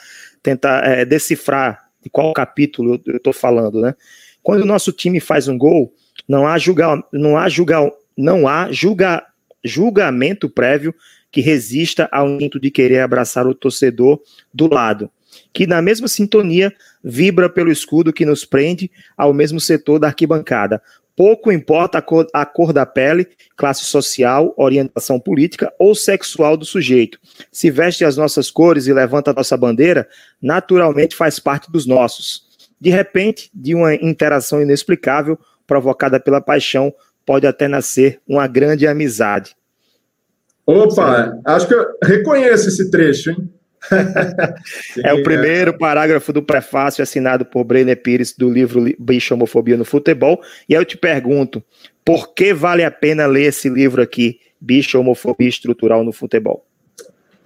[0.41, 3.93] tenta é, decifrar de qual capítulo eu estou falando, né?
[4.41, 5.93] Quando o nosso time faz um gol,
[6.27, 9.23] não há, julga, não há, julga, não há julga,
[9.63, 10.95] julgamento prévio
[11.31, 14.19] que resista ao instinto de querer abraçar o torcedor
[14.51, 15.11] do lado
[15.55, 20.81] que na mesma sintonia vibra pelo escudo que nos prende ao mesmo setor da arquibancada.
[21.15, 26.65] Pouco importa a cor, a cor, da pele, classe social, orientação política ou sexual do
[26.65, 27.17] sujeito.
[27.53, 30.09] Se veste as nossas cores e levanta a nossa bandeira,
[30.41, 32.43] naturalmente faz parte dos nossos.
[32.79, 36.93] De repente, de uma interação inexplicável provocada pela paixão,
[37.25, 39.55] pode até nascer uma grande amizade.
[40.65, 43.49] Opa, acho que eu reconheço esse trecho, hein?
[45.03, 49.85] é o primeiro parágrafo do prefácio assinado por Brenner Pires do livro Bicho Homofobia no
[49.85, 50.41] Futebol.
[50.67, 51.63] E eu te pergunto,
[52.03, 56.65] por que vale a pena ler esse livro aqui, Bicho Homofobia Estrutural no Futebol?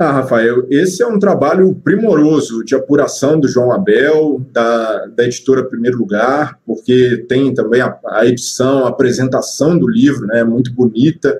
[0.01, 5.65] Ah, Rafael, esse é um trabalho primoroso de apuração do João Abel, da, da editora
[5.65, 11.37] Primeiro Lugar, porque tem também a, a edição, a apresentação do livro, né, muito bonita,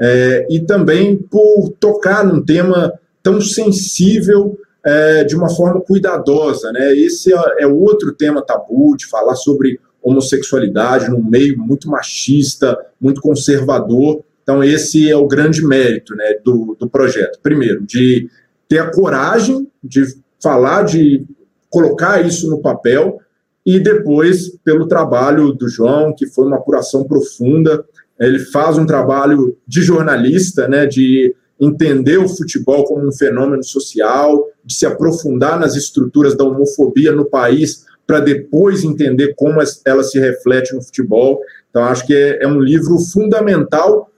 [0.00, 6.72] é, e também por tocar num tema tão sensível é, de uma forma cuidadosa.
[6.72, 6.94] Né?
[6.96, 13.20] Esse é, é outro tema tabu de falar sobre homossexualidade num meio muito machista, muito
[13.20, 14.22] conservador.
[14.42, 17.38] Então, esse é o grande mérito né, do, do projeto.
[17.42, 18.28] Primeiro, de
[18.68, 20.04] ter a coragem de
[20.42, 21.24] falar, de
[21.68, 23.20] colocar isso no papel,
[23.64, 27.84] e depois, pelo trabalho do João, que foi uma apuração profunda.
[28.18, 34.48] Ele faz um trabalho de jornalista, né, de entender o futebol como um fenômeno social,
[34.64, 40.18] de se aprofundar nas estruturas da homofobia no país, para depois entender como ela se
[40.18, 41.40] reflete no futebol.
[41.68, 44.10] Então, acho que é, é um livro fundamental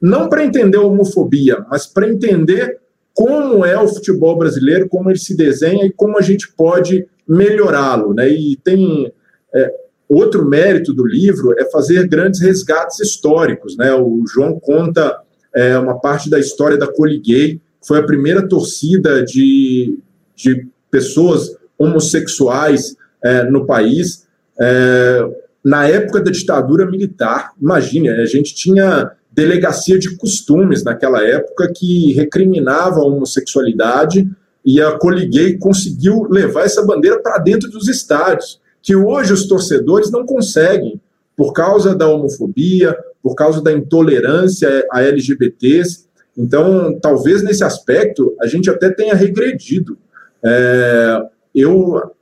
[0.00, 2.80] não para entender a homofobia, mas para entender
[3.14, 8.12] como é o futebol brasileiro, como ele se desenha e como a gente pode melhorá-lo.
[8.12, 8.28] Né?
[8.28, 9.12] E tem
[9.54, 9.74] é,
[10.08, 13.76] outro mérito do livro é fazer grandes resgates históricos.
[13.76, 13.94] Né?
[13.94, 15.16] O João conta
[15.54, 19.98] é, uma parte da história da Coliguei, foi a primeira torcida de,
[20.36, 24.26] de pessoas homossexuais é, no país.
[24.60, 25.28] É,
[25.64, 32.12] na época da ditadura militar, imagine, a gente tinha delegacia de costumes naquela época que
[32.12, 34.28] recriminava a homossexualidade
[34.64, 40.10] e a Coliguei conseguiu levar essa bandeira para dentro dos estádios, que hoje os torcedores
[40.10, 41.00] não conseguem,
[41.36, 46.06] por causa da homofobia, por causa da intolerância a LGBTs.
[46.36, 49.96] Então, talvez nesse aspecto a gente até tenha regredido.
[50.44, 51.22] É,
[51.54, 52.12] eu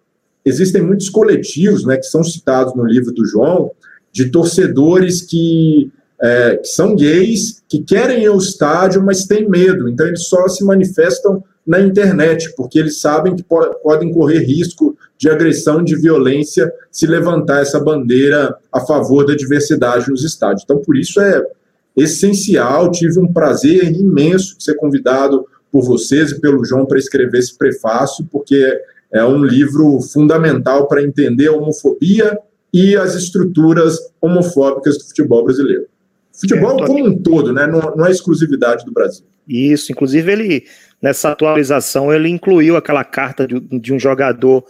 [0.45, 3.71] existem muitos coletivos, né, que são citados no livro do João,
[4.13, 5.91] de torcedores que
[6.23, 9.89] é, que são gays, que querem ir ao estádio, mas têm medo.
[9.89, 14.97] Então, eles só se manifestam na internet, porque eles sabem que po podem correr risco
[15.21, 20.63] de agressão, de violência, se levantar essa bandeira a favor da diversidade nos estádios.
[20.65, 21.45] Então, por isso é
[21.95, 22.91] essencial.
[22.91, 27.57] Tive um prazer imenso de ser convidado por vocês e pelo João para escrever esse
[27.57, 28.81] prefácio, porque
[29.13, 32.39] é um livro fundamental para entender a homofobia
[32.73, 35.85] e as estruturas homofóbicas do futebol brasileiro.
[36.33, 37.67] Futebol é, como um todo, né?
[37.67, 39.27] Não, não é exclusividade do Brasil.
[39.47, 40.65] Isso, inclusive ele,
[41.03, 44.65] nessa atualização, ele incluiu aquela carta de, de um jogador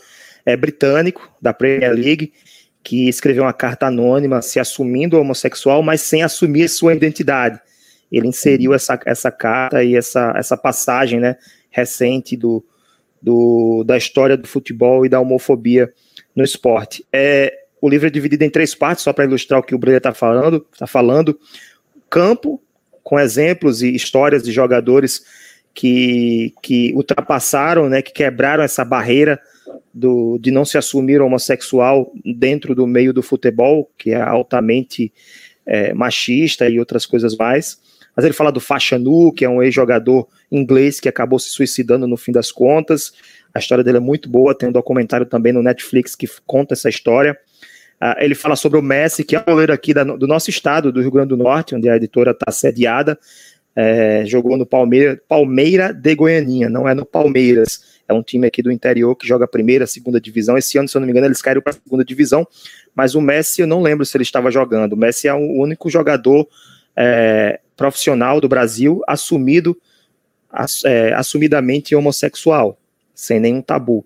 [0.44, 2.32] é, britânico da Premier League,
[2.82, 7.60] que escreveu uma carta anônima se assumindo homossexual, mas sem assumir sua identidade.
[8.10, 11.36] Ele inseriu essa, essa carta e essa, essa passagem né,
[11.70, 12.64] recente do,
[13.22, 15.92] do, da história do futebol e da homofobia
[16.34, 17.04] no esporte.
[17.12, 19.98] É, o livro é dividido em três partes, só para ilustrar o que o Breyer
[19.98, 20.66] está falando.
[20.76, 21.38] Tá falando.
[22.08, 22.60] Campo,
[23.02, 25.24] com exemplos e histórias de jogadores
[25.74, 29.40] que, que ultrapassaram, né, que quebraram essa barreira
[29.92, 35.12] do, de não se assumir homossexual dentro do meio do futebol, que é altamente
[35.66, 37.78] é, machista e outras coisas mais.
[38.14, 42.16] Mas ele fala do Fashanu, que é um ex-jogador inglês que acabou se suicidando no
[42.16, 43.12] fim das contas.
[43.54, 46.88] A história dele é muito boa, tem um documentário também no Netflix que conta essa
[46.88, 47.38] história.
[48.02, 50.90] Uh, ele fala sobre o Messi, que é o goleiro aqui da, do nosso estado,
[50.90, 53.18] do Rio Grande do Norte, onde a editora está sediada.
[53.74, 58.00] É, jogou no Palmeira, Palmeira de Goianinha, não é no Palmeiras.
[58.08, 60.58] É um time aqui do interior que joga a primeira, segunda divisão.
[60.58, 62.46] Esse ano, se eu não me engano, eles caíram para a segunda divisão.
[62.94, 64.94] Mas o Messi, eu não lembro se ele estava jogando.
[64.94, 66.48] O Messi é o único jogador
[66.96, 69.76] é, profissional do Brasil assumido,
[70.84, 72.76] é, assumidamente homossexual,
[73.14, 74.04] sem nenhum tabu.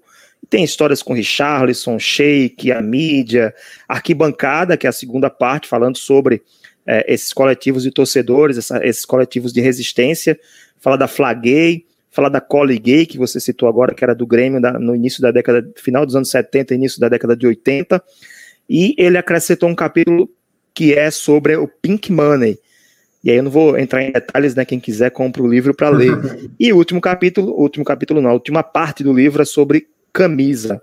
[0.50, 3.54] Tem histórias com Richarlison, Sheik, a mídia,
[3.88, 6.42] Arquibancada, que é a segunda parte, falando sobre
[6.86, 10.38] é, esses coletivos de torcedores, essa, esses coletivos de resistência.
[10.78, 14.60] Fala da Flaguei, fala da Cole Gay, que você citou agora, que era do Grêmio
[14.60, 18.02] da, no início da década, final dos anos 70, início da década de 80.
[18.68, 20.30] E ele acrescentou um capítulo
[20.72, 22.58] que é sobre o Pink Money.
[23.22, 24.64] E aí eu não vou entrar em detalhes, né?
[24.64, 26.12] Quem quiser compra o livro para ler.
[26.60, 30.82] e o último capítulo, último capítulo não, a última parte do livro é sobre camisa.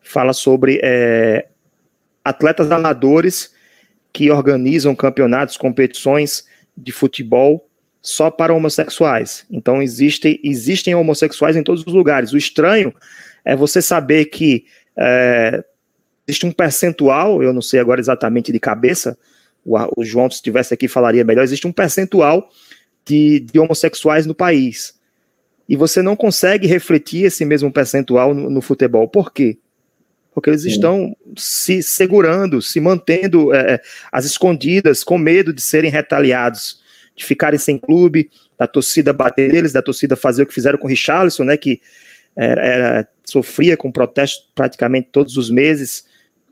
[0.00, 1.46] Fala sobre é,
[2.24, 3.52] atletas amadores
[4.12, 6.44] que organizam campeonatos, competições
[6.76, 7.68] de futebol
[8.02, 9.44] só para homossexuais.
[9.50, 12.32] Então existem, existem homossexuais em todos os lugares.
[12.32, 12.94] O estranho
[13.44, 14.64] é você saber que
[14.96, 15.62] é,
[16.26, 19.18] existe um percentual, eu não sei agora exatamente de cabeça,
[19.64, 22.48] o, o João, se estivesse aqui, falaria melhor, existe um percentual
[23.04, 24.98] de, de homossexuais no país
[25.70, 29.06] e você não consegue refletir esse mesmo percentual no, no futebol.
[29.06, 29.56] Por quê?
[30.34, 30.68] Porque eles Sim.
[30.68, 33.80] estão se segurando, se mantendo é, é,
[34.12, 36.80] às escondidas, com medo de serem retaliados,
[37.16, 40.86] de ficarem sem clube, da torcida bater neles, da torcida fazer o que fizeram com
[40.86, 41.80] o Richarlison, né, que
[42.36, 46.04] era, era, sofria com protestos praticamente todos os meses,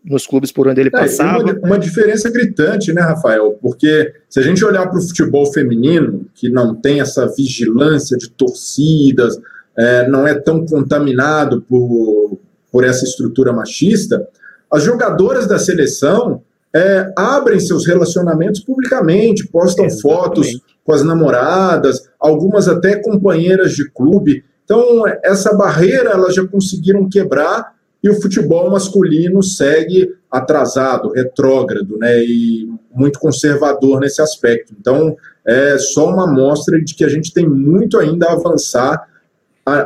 [0.05, 1.43] nos clubes por onde ele é, passava.
[1.43, 3.59] Uma, uma, diferença gritante, né, Rafael?
[3.61, 8.31] Porque se a gente olhar para o futebol feminino, que não tem essa vigilância de
[8.31, 9.38] torcidas,
[9.77, 12.38] é, não é tão contaminado por,
[12.71, 14.27] por essa estrutura machista,
[14.71, 16.43] as jogadoras da seleção
[16.75, 20.03] é, abrem seus relacionamentos publicamente, postam Exatamente.
[20.03, 24.45] fotos com as namoradas, algumas até companheiras de clube.
[24.64, 32.23] Então, essa barreira elas já conseguiram quebrar e o futebol masculino segue atrasado, retrógrado, né,
[32.23, 34.75] e muito conservador nesse aspecto.
[34.79, 35.16] Então,
[35.47, 39.08] é só uma amostra de que a gente tem muito ainda a avançar,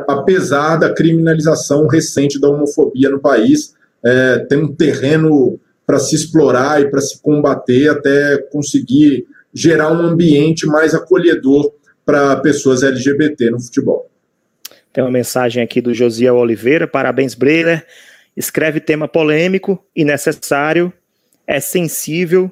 [0.07, 3.75] apesar da criminalização recente da homofobia no país.
[4.05, 10.01] É, tem um terreno para se explorar e para se combater até conseguir gerar um
[10.01, 11.73] ambiente mais acolhedor
[12.05, 14.09] para pessoas LGBT no futebol.
[14.91, 16.87] Tem uma mensagem aqui do Josiel Oliveira.
[16.87, 17.85] Parabéns, Breler.
[18.35, 20.91] Escreve tema polêmico e necessário,
[21.45, 22.51] é sensível,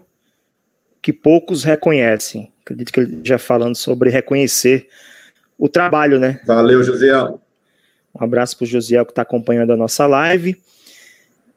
[1.02, 2.52] que poucos reconhecem.
[2.62, 4.88] Acredito que ele já falando sobre reconhecer
[5.62, 6.41] o trabalho, né?
[6.43, 7.39] Valeu, Josiel.
[8.20, 10.59] Um abraço para o Josiel que está acompanhando a nossa live.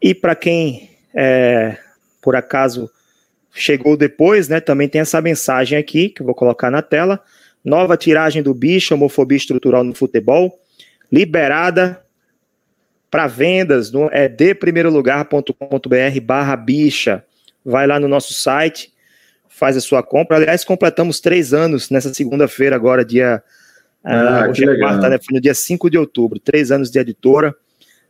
[0.00, 1.78] E para quem, é,
[2.20, 2.90] por acaso,
[3.50, 4.60] chegou depois, né?
[4.60, 7.18] Também tem essa mensagem aqui que eu vou colocar na tela.
[7.64, 10.60] Nova tiragem do bicho, homofobia estrutural no futebol,
[11.10, 12.04] liberada
[13.10, 17.24] para vendas no é deprimeirolugar.com.br barra bicha.
[17.64, 18.92] Vai lá no nosso site,
[19.48, 20.36] faz a sua compra.
[20.36, 23.42] Aliás, completamos três anos nessa segunda-feira, agora, dia.
[24.04, 25.18] Ah, hoje é quarta, né?
[25.18, 26.38] Foi no dia 5 de outubro.
[26.38, 27.54] Três anos de editora.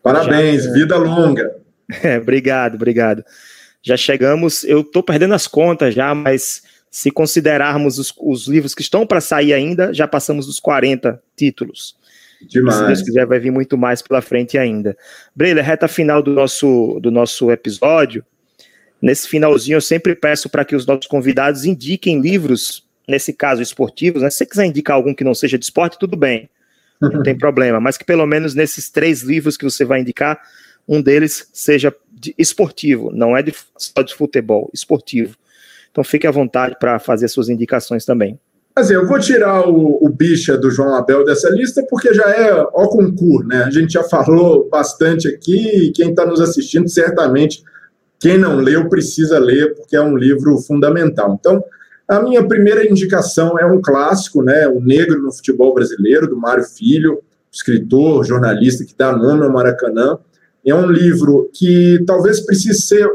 [0.03, 1.57] Parabéns, Já, vida longa.
[2.03, 3.22] É, obrigado, obrigado.
[3.82, 8.80] Já chegamos, eu estou perdendo as contas já, mas se considerarmos os, os livros que
[8.80, 11.95] estão para sair ainda, já passamos dos 40 títulos.
[12.49, 12.78] Demais.
[12.78, 14.97] Se Deus quiser, vai vir muito mais pela frente ainda.
[15.36, 18.24] Breiler, reta final do nosso, do nosso episódio.
[19.01, 24.23] Nesse finalzinho, eu sempre peço para que os nossos convidados indiquem livros, nesse caso esportivos.
[24.23, 24.31] Né?
[24.31, 26.49] Se você quiser indicar algum que não seja de esporte, tudo bem,
[27.01, 27.81] não tem problema.
[27.81, 30.41] Mas que pelo menos nesses três livros que você vai indicar,
[30.89, 35.37] um deles seja de esportivo, não é de, só de futebol, esportivo.
[35.91, 38.39] Então fique à vontade para fazer suas indicações também.
[38.77, 42.53] Assim, eu vou tirar o, o bicha do João Abel dessa lista, porque já é
[42.61, 43.63] o concurso, né?
[43.63, 47.63] A gente já falou bastante aqui, e quem está nos assistindo, certamente,
[48.19, 51.37] quem não leu, precisa ler, porque é um livro fundamental.
[51.39, 51.63] Então,
[52.09, 54.69] a minha primeira indicação é um clássico, né?
[54.69, 60.19] O Negro no Futebol Brasileiro, do Mário Filho, escritor, jornalista que dá nome ao Maracanã.
[60.65, 63.09] É um livro que talvez precise ser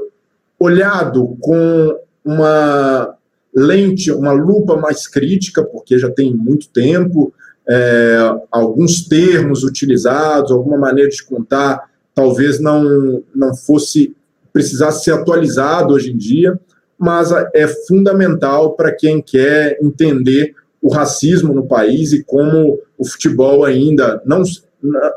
[0.59, 3.15] olhado com uma
[3.53, 7.33] lente, uma lupa mais crítica, porque já tem muito tempo,
[7.67, 8.17] é,
[8.51, 14.15] alguns termos utilizados, alguma maneira de contar, talvez não, não fosse
[14.51, 16.59] precisasse ser atualizado hoje em dia,
[16.99, 23.63] mas é fundamental para quem quer entender o racismo no país e como o futebol
[23.63, 24.43] ainda não,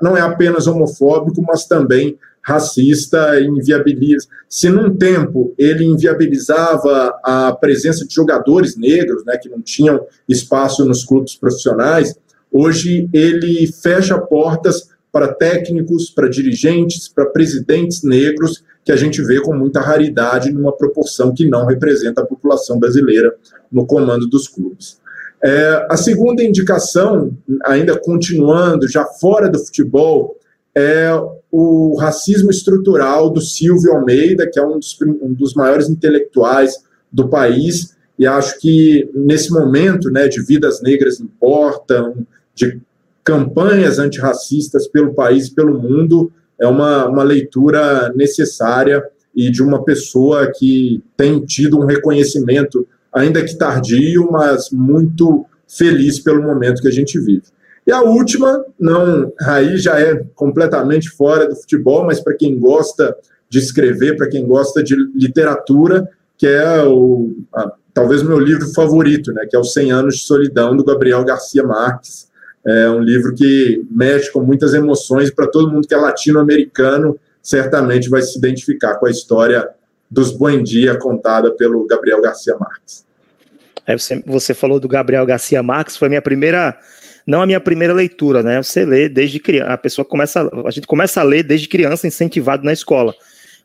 [0.01, 4.27] não é apenas homofóbico, mas também racista e inviabiliza.
[4.49, 10.85] Se num tempo ele inviabilizava a presença de jogadores negros, né, que não tinham espaço
[10.85, 12.15] nos clubes profissionais,
[12.51, 19.41] hoje ele fecha portas para técnicos, para dirigentes, para presidentes negros, que a gente vê
[19.41, 23.33] com muita raridade numa proporção que não representa a população brasileira
[23.71, 25.01] no comando dos clubes.
[25.45, 30.37] É, a segunda indicação, ainda continuando, já fora do futebol,
[30.75, 31.11] é
[31.51, 36.83] o racismo estrutural do Silvio Almeida, que é um dos, um dos maiores intelectuais
[37.13, 42.81] do país, e acho que nesse momento né, de vidas negras importam, de
[43.25, 49.03] campanhas antirracistas pelo país e pelo mundo, é uma, uma leitura necessária
[49.35, 56.21] e de uma pessoa que tem tido um reconhecimento, ainda que tardio, mas muito feliz
[56.21, 57.45] pelo momento que a gente vive.
[57.87, 63.17] E a última, não, aí já é completamente fora do futebol, mas para quem gosta
[63.49, 66.09] de escrever, para quem gosta de literatura,
[66.39, 70.23] que é o, a, talvez meu livro favorito, né, que é o 100 anos de
[70.23, 72.31] solidão do Gabriel Garcia Marques.
[72.65, 78.09] É um livro que mexe com muitas emoções para todo mundo que é latino-americano, certamente
[78.09, 79.69] vai se identificar com a história
[80.09, 83.05] dos Buendia contada pelo Gabriel Garcia Marques.
[83.85, 86.79] É, você, você falou do Gabriel Garcia Marques, foi a minha primeira
[87.27, 88.61] não a minha primeira leitura, né?
[88.63, 92.65] Você lê desde criança, a pessoa começa, a gente começa a ler desde criança, incentivado
[92.65, 93.15] na escola.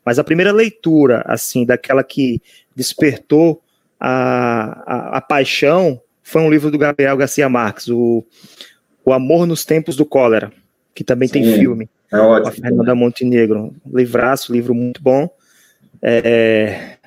[0.05, 2.41] Mas a primeira leitura, assim, daquela que
[2.75, 3.61] despertou
[3.99, 8.23] a, a, a paixão, foi um livro do Gabriel Garcia Marques, o,
[9.07, 10.51] o Amor nos Tempos do Cólera,
[10.93, 11.89] que também Sim, tem filme.
[12.11, 12.49] É ótimo.
[12.49, 13.73] A Fernanda Montenegro.
[13.89, 15.29] Livraço, livro muito bom.
[16.01, 16.97] É...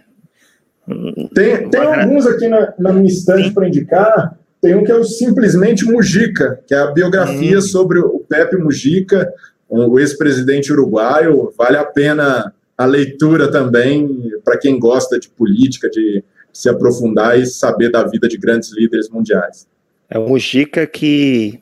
[1.34, 4.34] Tem, tem alguns aqui na, na minha estante para indicar.
[4.62, 7.62] Tem um que é o Simplesmente Mujica, que é a biografia hum.
[7.62, 9.30] sobre o Pepe Mujica,
[9.68, 11.52] o ex-presidente uruguaio.
[11.54, 17.44] Vale a pena a leitura também para quem gosta de política, de se aprofundar e
[17.44, 19.68] saber da vida de grandes líderes mundiais.
[20.08, 21.60] É o Mujica que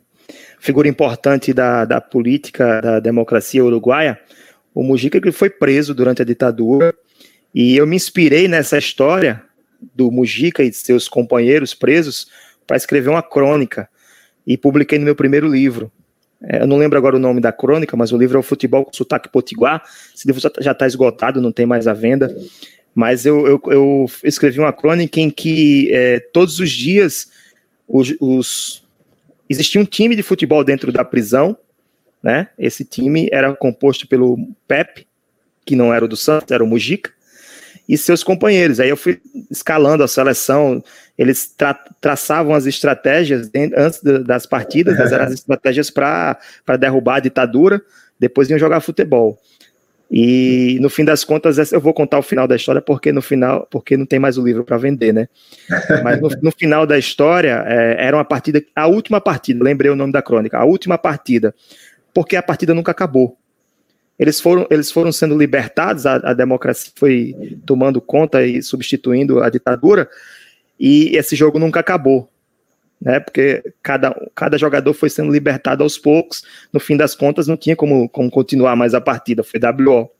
[0.61, 4.18] figura importante da, da política da democracia uruguaia.
[4.74, 6.94] O Mujica que foi preso durante a ditadura
[7.54, 9.42] e eu me inspirei nessa história
[9.94, 12.28] do Mujica e de seus companheiros presos
[12.66, 13.88] para escrever uma crônica
[14.46, 15.90] e publiquei no meu primeiro livro.
[16.42, 18.84] É, eu não lembro agora o nome da crônica, mas o livro é o Futebol
[18.84, 19.82] com Sotaque Potiguar.
[20.14, 22.34] Esse livro já está esgotado, não tem mais à venda.
[22.94, 27.30] Mas eu, eu, eu escrevi uma crônica em que é, todos os dias
[27.86, 28.84] os, os,
[29.49, 31.57] existia um time de futebol dentro da prisão,
[32.22, 32.49] né?
[32.59, 35.07] Esse time era composto pelo Pepe,
[35.64, 37.11] que não era o do Santos, era o Mujica,
[37.88, 38.80] e seus companheiros.
[38.80, 39.20] Aí eu fui
[39.51, 40.82] escalando a seleção,
[41.16, 46.38] eles tra traçavam as estratégias antes das partidas, eram as estratégias para
[46.78, 47.80] derrubar a ditadura,
[48.18, 49.40] depois iam jogar futebol.
[50.11, 53.66] E no fim das contas, eu vou contar o final da história porque no final,
[53.70, 55.28] porque não tem mais o livro para vender, né?
[56.02, 59.96] Mas no, no final da história, é, era uma partida, a última partida, lembrei o
[59.96, 61.54] nome da crônica, a última partida,
[62.14, 63.36] porque a partida nunca acabou.
[64.18, 67.36] Eles foram, eles foram sendo libertados, a, a democracia foi
[67.66, 70.09] tomando conta e substituindo a ditadura,
[70.80, 72.30] e esse jogo nunca acabou
[73.01, 73.20] né?
[73.20, 76.42] Porque cada, cada jogador foi sendo libertado aos poucos.
[76.72, 80.11] No fim das contas, não tinha como, como continuar mais a partida, foi WO.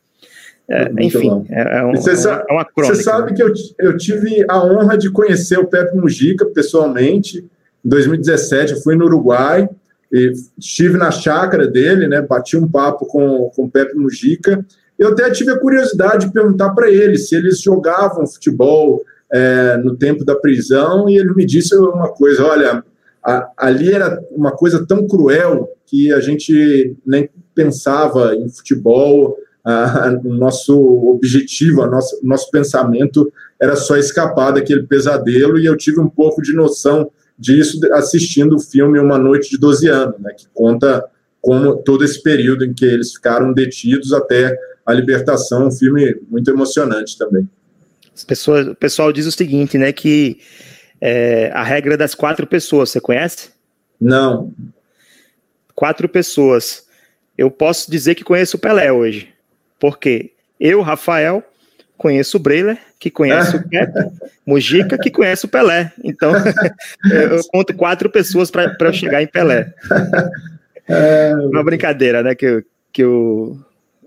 [0.71, 2.95] É, enfim, é, é, um, você sabe, é uma crônica.
[2.95, 3.37] Você sabe né?
[3.37, 7.39] que eu, eu tive a honra de conhecer o Pepe Mujica pessoalmente.
[7.85, 9.67] Em 2017, eu fui no Uruguai,
[10.13, 12.21] e estive na chácara dele, né?
[12.21, 14.65] Bati um papo com, com o Pepe Mujica.
[14.99, 19.03] Eu até tive a curiosidade de perguntar para ele se eles jogavam futebol,
[19.33, 22.85] é, no tempo da prisão e ele me disse uma coisa: olha,
[23.23, 29.37] a, ali era uma coisa tão cruel que a gente nem pensava em futebol.
[29.65, 30.79] A, o nosso
[31.11, 36.41] objetivo, a nosso, nosso pensamento era só escapar daquele pesadelo, e eu tive um pouco
[36.41, 41.05] de noção disso assistindo o filme Uma Noite de 12 Anos, né, que conta
[41.41, 46.51] como todo esse período em que eles ficaram detidos até a libertação, um filme muito
[46.51, 47.49] emocionante também.
[48.19, 49.93] As pessoas, o pessoal diz o seguinte, né?
[49.93, 50.41] Que
[51.01, 53.51] é, a regra das quatro pessoas, você conhece?
[54.01, 54.53] Não.
[55.73, 56.85] Quatro pessoas.
[57.37, 59.33] Eu posso dizer que conheço o Pelé hoje.
[59.79, 61.45] Porque eu, Rafael,
[61.97, 64.11] conheço o Breiler, que conhece o Pepe,
[64.45, 65.93] Mujica, que conhece o Pelé.
[66.03, 66.33] Então,
[67.09, 69.73] eu conto quatro pessoas para eu chegar em Pelé.
[70.91, 71.35] É...
[71.35, 72.35] Uma brincadeira, né?
[72.35, 73.63] Que, que eu,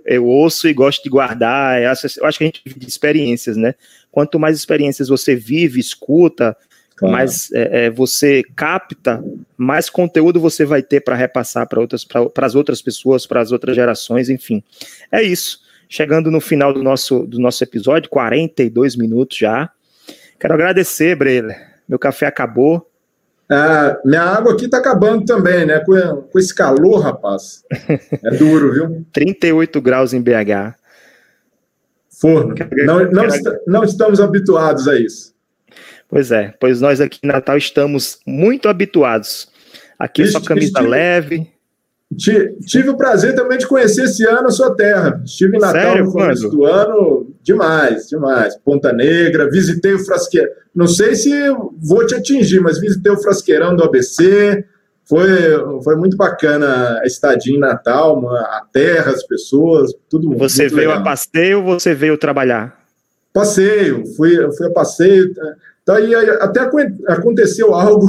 [0.05, 1.81] eu ouço e gosto de guardar.
[1.81, 3.75] Eu acho, eu acho que a gente vive de experiências, né?
[4.11, 6.55] Quanto mais experiências você vive, escuta,
[6.95, 7.13] claro.
[7.13, 9.23] mais é, é, você capta,
[9.57, 13.51] mais conteúdo você vai ter para repassar para outras, para as outras pessoas, para as
[13.51, 14.63] outras gerações, enfim.
[15.11, 15.59] É isso.
[15.87, 19.69] Chegando no final do nosso, do nosso episódio, 42 minutos já.
[20.39, 21.79] Quero agradecer, Breler.
[21.87, 22.90] Meu café acabou.
[23.51, 25.79] Ah, minha água aqui está acabando também, né?
[25.79, 27.63] Com, com esse calor, rapaz.
[28.23, 29.05] É duro, viu?
[29.11, 30.79] 38 graus em BH
[32.21, 32.53] forno.
[32.85, 33.23] Não, não,
[33.65, 35.33] não estamos habituados a isso.
[36.07, 39.49] Pois é, pois nós aqui em Natal estamos muito habituados.
[39.97, 41.49] Aqui só camisa leve.
[42.17, 45.21] Tive o prazer também de conhecer esse ano a sua terra.
[45.23, 46.05] Estive em Natal Sério?
[46.05, 48.57] no começo do ano, demais, demais.
[48.57, 50.51] Ponta Negra, visitei o frasqueirão.
[50.75, 51.31] Não sei se
[51.81, 54.65] vou te atingir, mas visitei o frasqueirão do ABC,
[55.05, 55.27] foi,
[55.83, 60.99] foi muito bacana a estadia em Natal, a terra, as pessoas, tudo Você veio legal.
[60.99, 62.79] a passeio ou você veio trabalhar?
[63.33, 65.33] Passeio, fui, fui a passeio.
[65.91, 66.61] Aí, até
[67.07, 68.07] aconteceu algo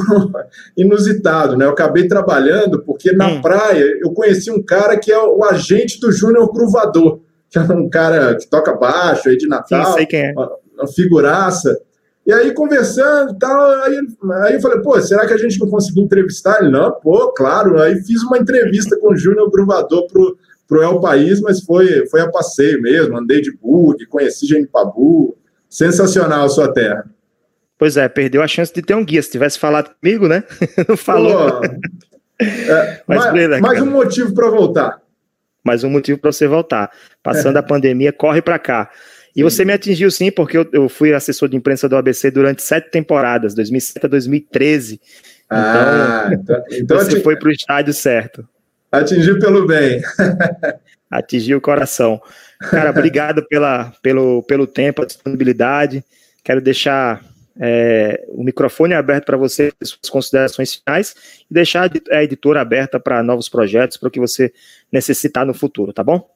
[0.77, 1.65] inusitado, né?
[1.65, 3.43] Eu acabei trabalhando porque na hum.
[3.43, 7.21] praia eu conheci um cara que é o agente do Júnior Gruvador,
[7.51, 10.33] que é um cara que toca baixo aí de Natal, Sim, é.
[10.33, 11.77] uma, uma figuraça.
[12.25, 13.99] E aí, conversando e tal, aí,
[14.45, 16.71] aí eu falei, pô, será que a gente não conseguiu entrevistar ele?
[16.71, 17.81] Não, pô, claro.
[17.83, 22.21] Aí fiz uma entrevista com o Júnior Gruvador pro, pro El País, mas foi, foi
[22.21, 25.37] a passeio mesmo, andei de bug, conheci Pabu.
[25.69, 27.07] Sensacional a sua terra.
[27.83, 29.21] Pois é, perdeu a chance de ter um guia.
[29.21, 30.45] Se tivesse falado comigo, né?
[30.89, 31.61] não falou.
[32.41, 35.01] É, mas, mais, mais um motivo para voltar.
[35.65, 36.93] Mais um motivo para você voltar.
[37.25, 37.59] Passando é.
[37.59, 38.89] a pandemia, corre para cá.
[39.35, 42.63] E você me atingiu sim, porque eu, eu, fui assessor de imprensa do ABC durante
[42.63, 45.01] sete temporadas, 2007 a 2013.
[45.51, 48.49] Ah, então, então, então você foi para o estádio certo.
[48.93, 50.01] Atingiu pelo bem.
[51.11, 52.23] Atingiu o coração.
[52.71, 56.05] Cara, obrigado pela, pelo, pelo tempo, a disponibilidade.
[56.45, 61.15] Quero deixar é, o microfone aberto para você, suas considerações finais,
[61.51, 64.53] e deixar a editora aberta para novos projetos, para o que você
[64.91, 66.29] necessitar no futuro, tá bom?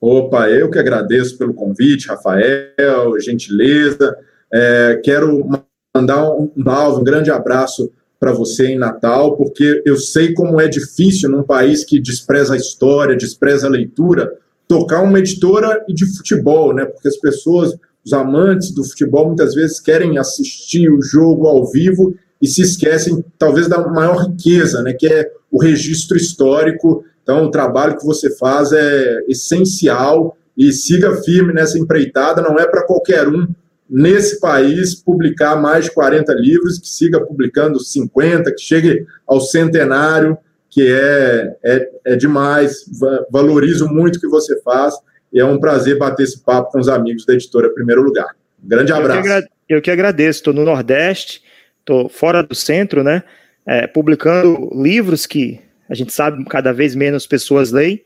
[0.00, 4.16] Opa, eu que agradeço pelo convite, Rafael, gentileza.
[4.52, 5.48] É, quero
[5.94, 10.68] mandar um, um, um grande abraço para você em Natal, porque eu sei como é
[10.68, 14.32] difícil num país que despreza a história, despreza a leitura,
[14.66, 16.84] tocar uma editora de futebol, né?
[16.84, 22.14] Porque as pessoas, os amantes do futebol, muitas vezes querem assistir o jogo ao vivo
[22.40, 24.92] e se esquecem, talvez, da maior riqueza, né?
[24.92, 31.16] Que é o registro histórico então, o trabalho que você faz é essencial e siga
[31.22, 32.40] firme nessa empreitada.
[32.40, 33.48] Não é para qualquer um
[33.90, 40.38] nesse país publicar mais de 40 livros, que siga publicando 50, que chegue ao centenário,
[40.70, 42.84] que é, é, é demais.
[43.28, 44.94] Valorizo muito o que você faz
[45.36, 48.34] e é um prazer bater esse papo com os amigos da editora Primeiro Lugar.
[48.58, 49.28] grande abraço.
[49.28, 50.38] Eu que, eu que agradeço.
[50.38, 51.42] Estou no Nordeste,
[51.80, 53.22] estou fora do centro, né?
[53.66, 55.60] É, publicando livros que
[55.90, 58.02] a gente sabe cada vez menos pessoas leem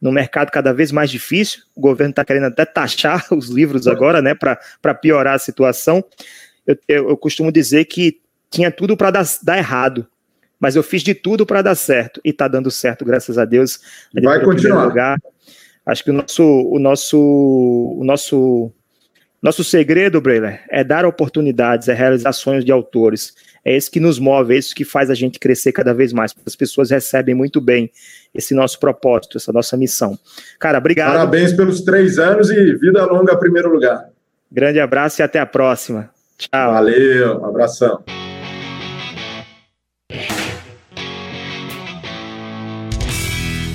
[0.00, 1.60] no mercado cada vez mais difícil.
[1.76, 6.02] O governo está querendo até taxar os livros agora, né, para piorar a situação.
[6.66, 10.06] Eu, eu, eu, costumo dizer que tinha tudo para dar, dar, errado,
[10.58, 13.80] mas eu fiz de tudo para dar certo e está dando certo, graças a Deus.
[14.22, 14.86] Vai continuar.
[14.86, 15.18] Lugar.
[15.84, 18.72] Acho que o nosso, o nosso, o nosso,
[19.42, 23.34] nosso segredo, Breiler, é dar oportunidades, é realizar sonhos de autores.
[23.64, 26.34] É isso que nos move, é isso que faz a gente crescer cada vez mais.
[26.46, 27.90] As pessoas recebem muito bem
[28.34, 30.18] esse nosso propósito, essa nossa missão.
[30.58, 31.12] Cara, obrigado.
[31.12, 34.08] Parabéns pelos três anos e vida longa, primeiro lugar.
[34.50, 36.10] Grande abraço e até a próxima.
[36.38, 36.72] Tchau.
[36.72, 38.02] Valeu, um abração.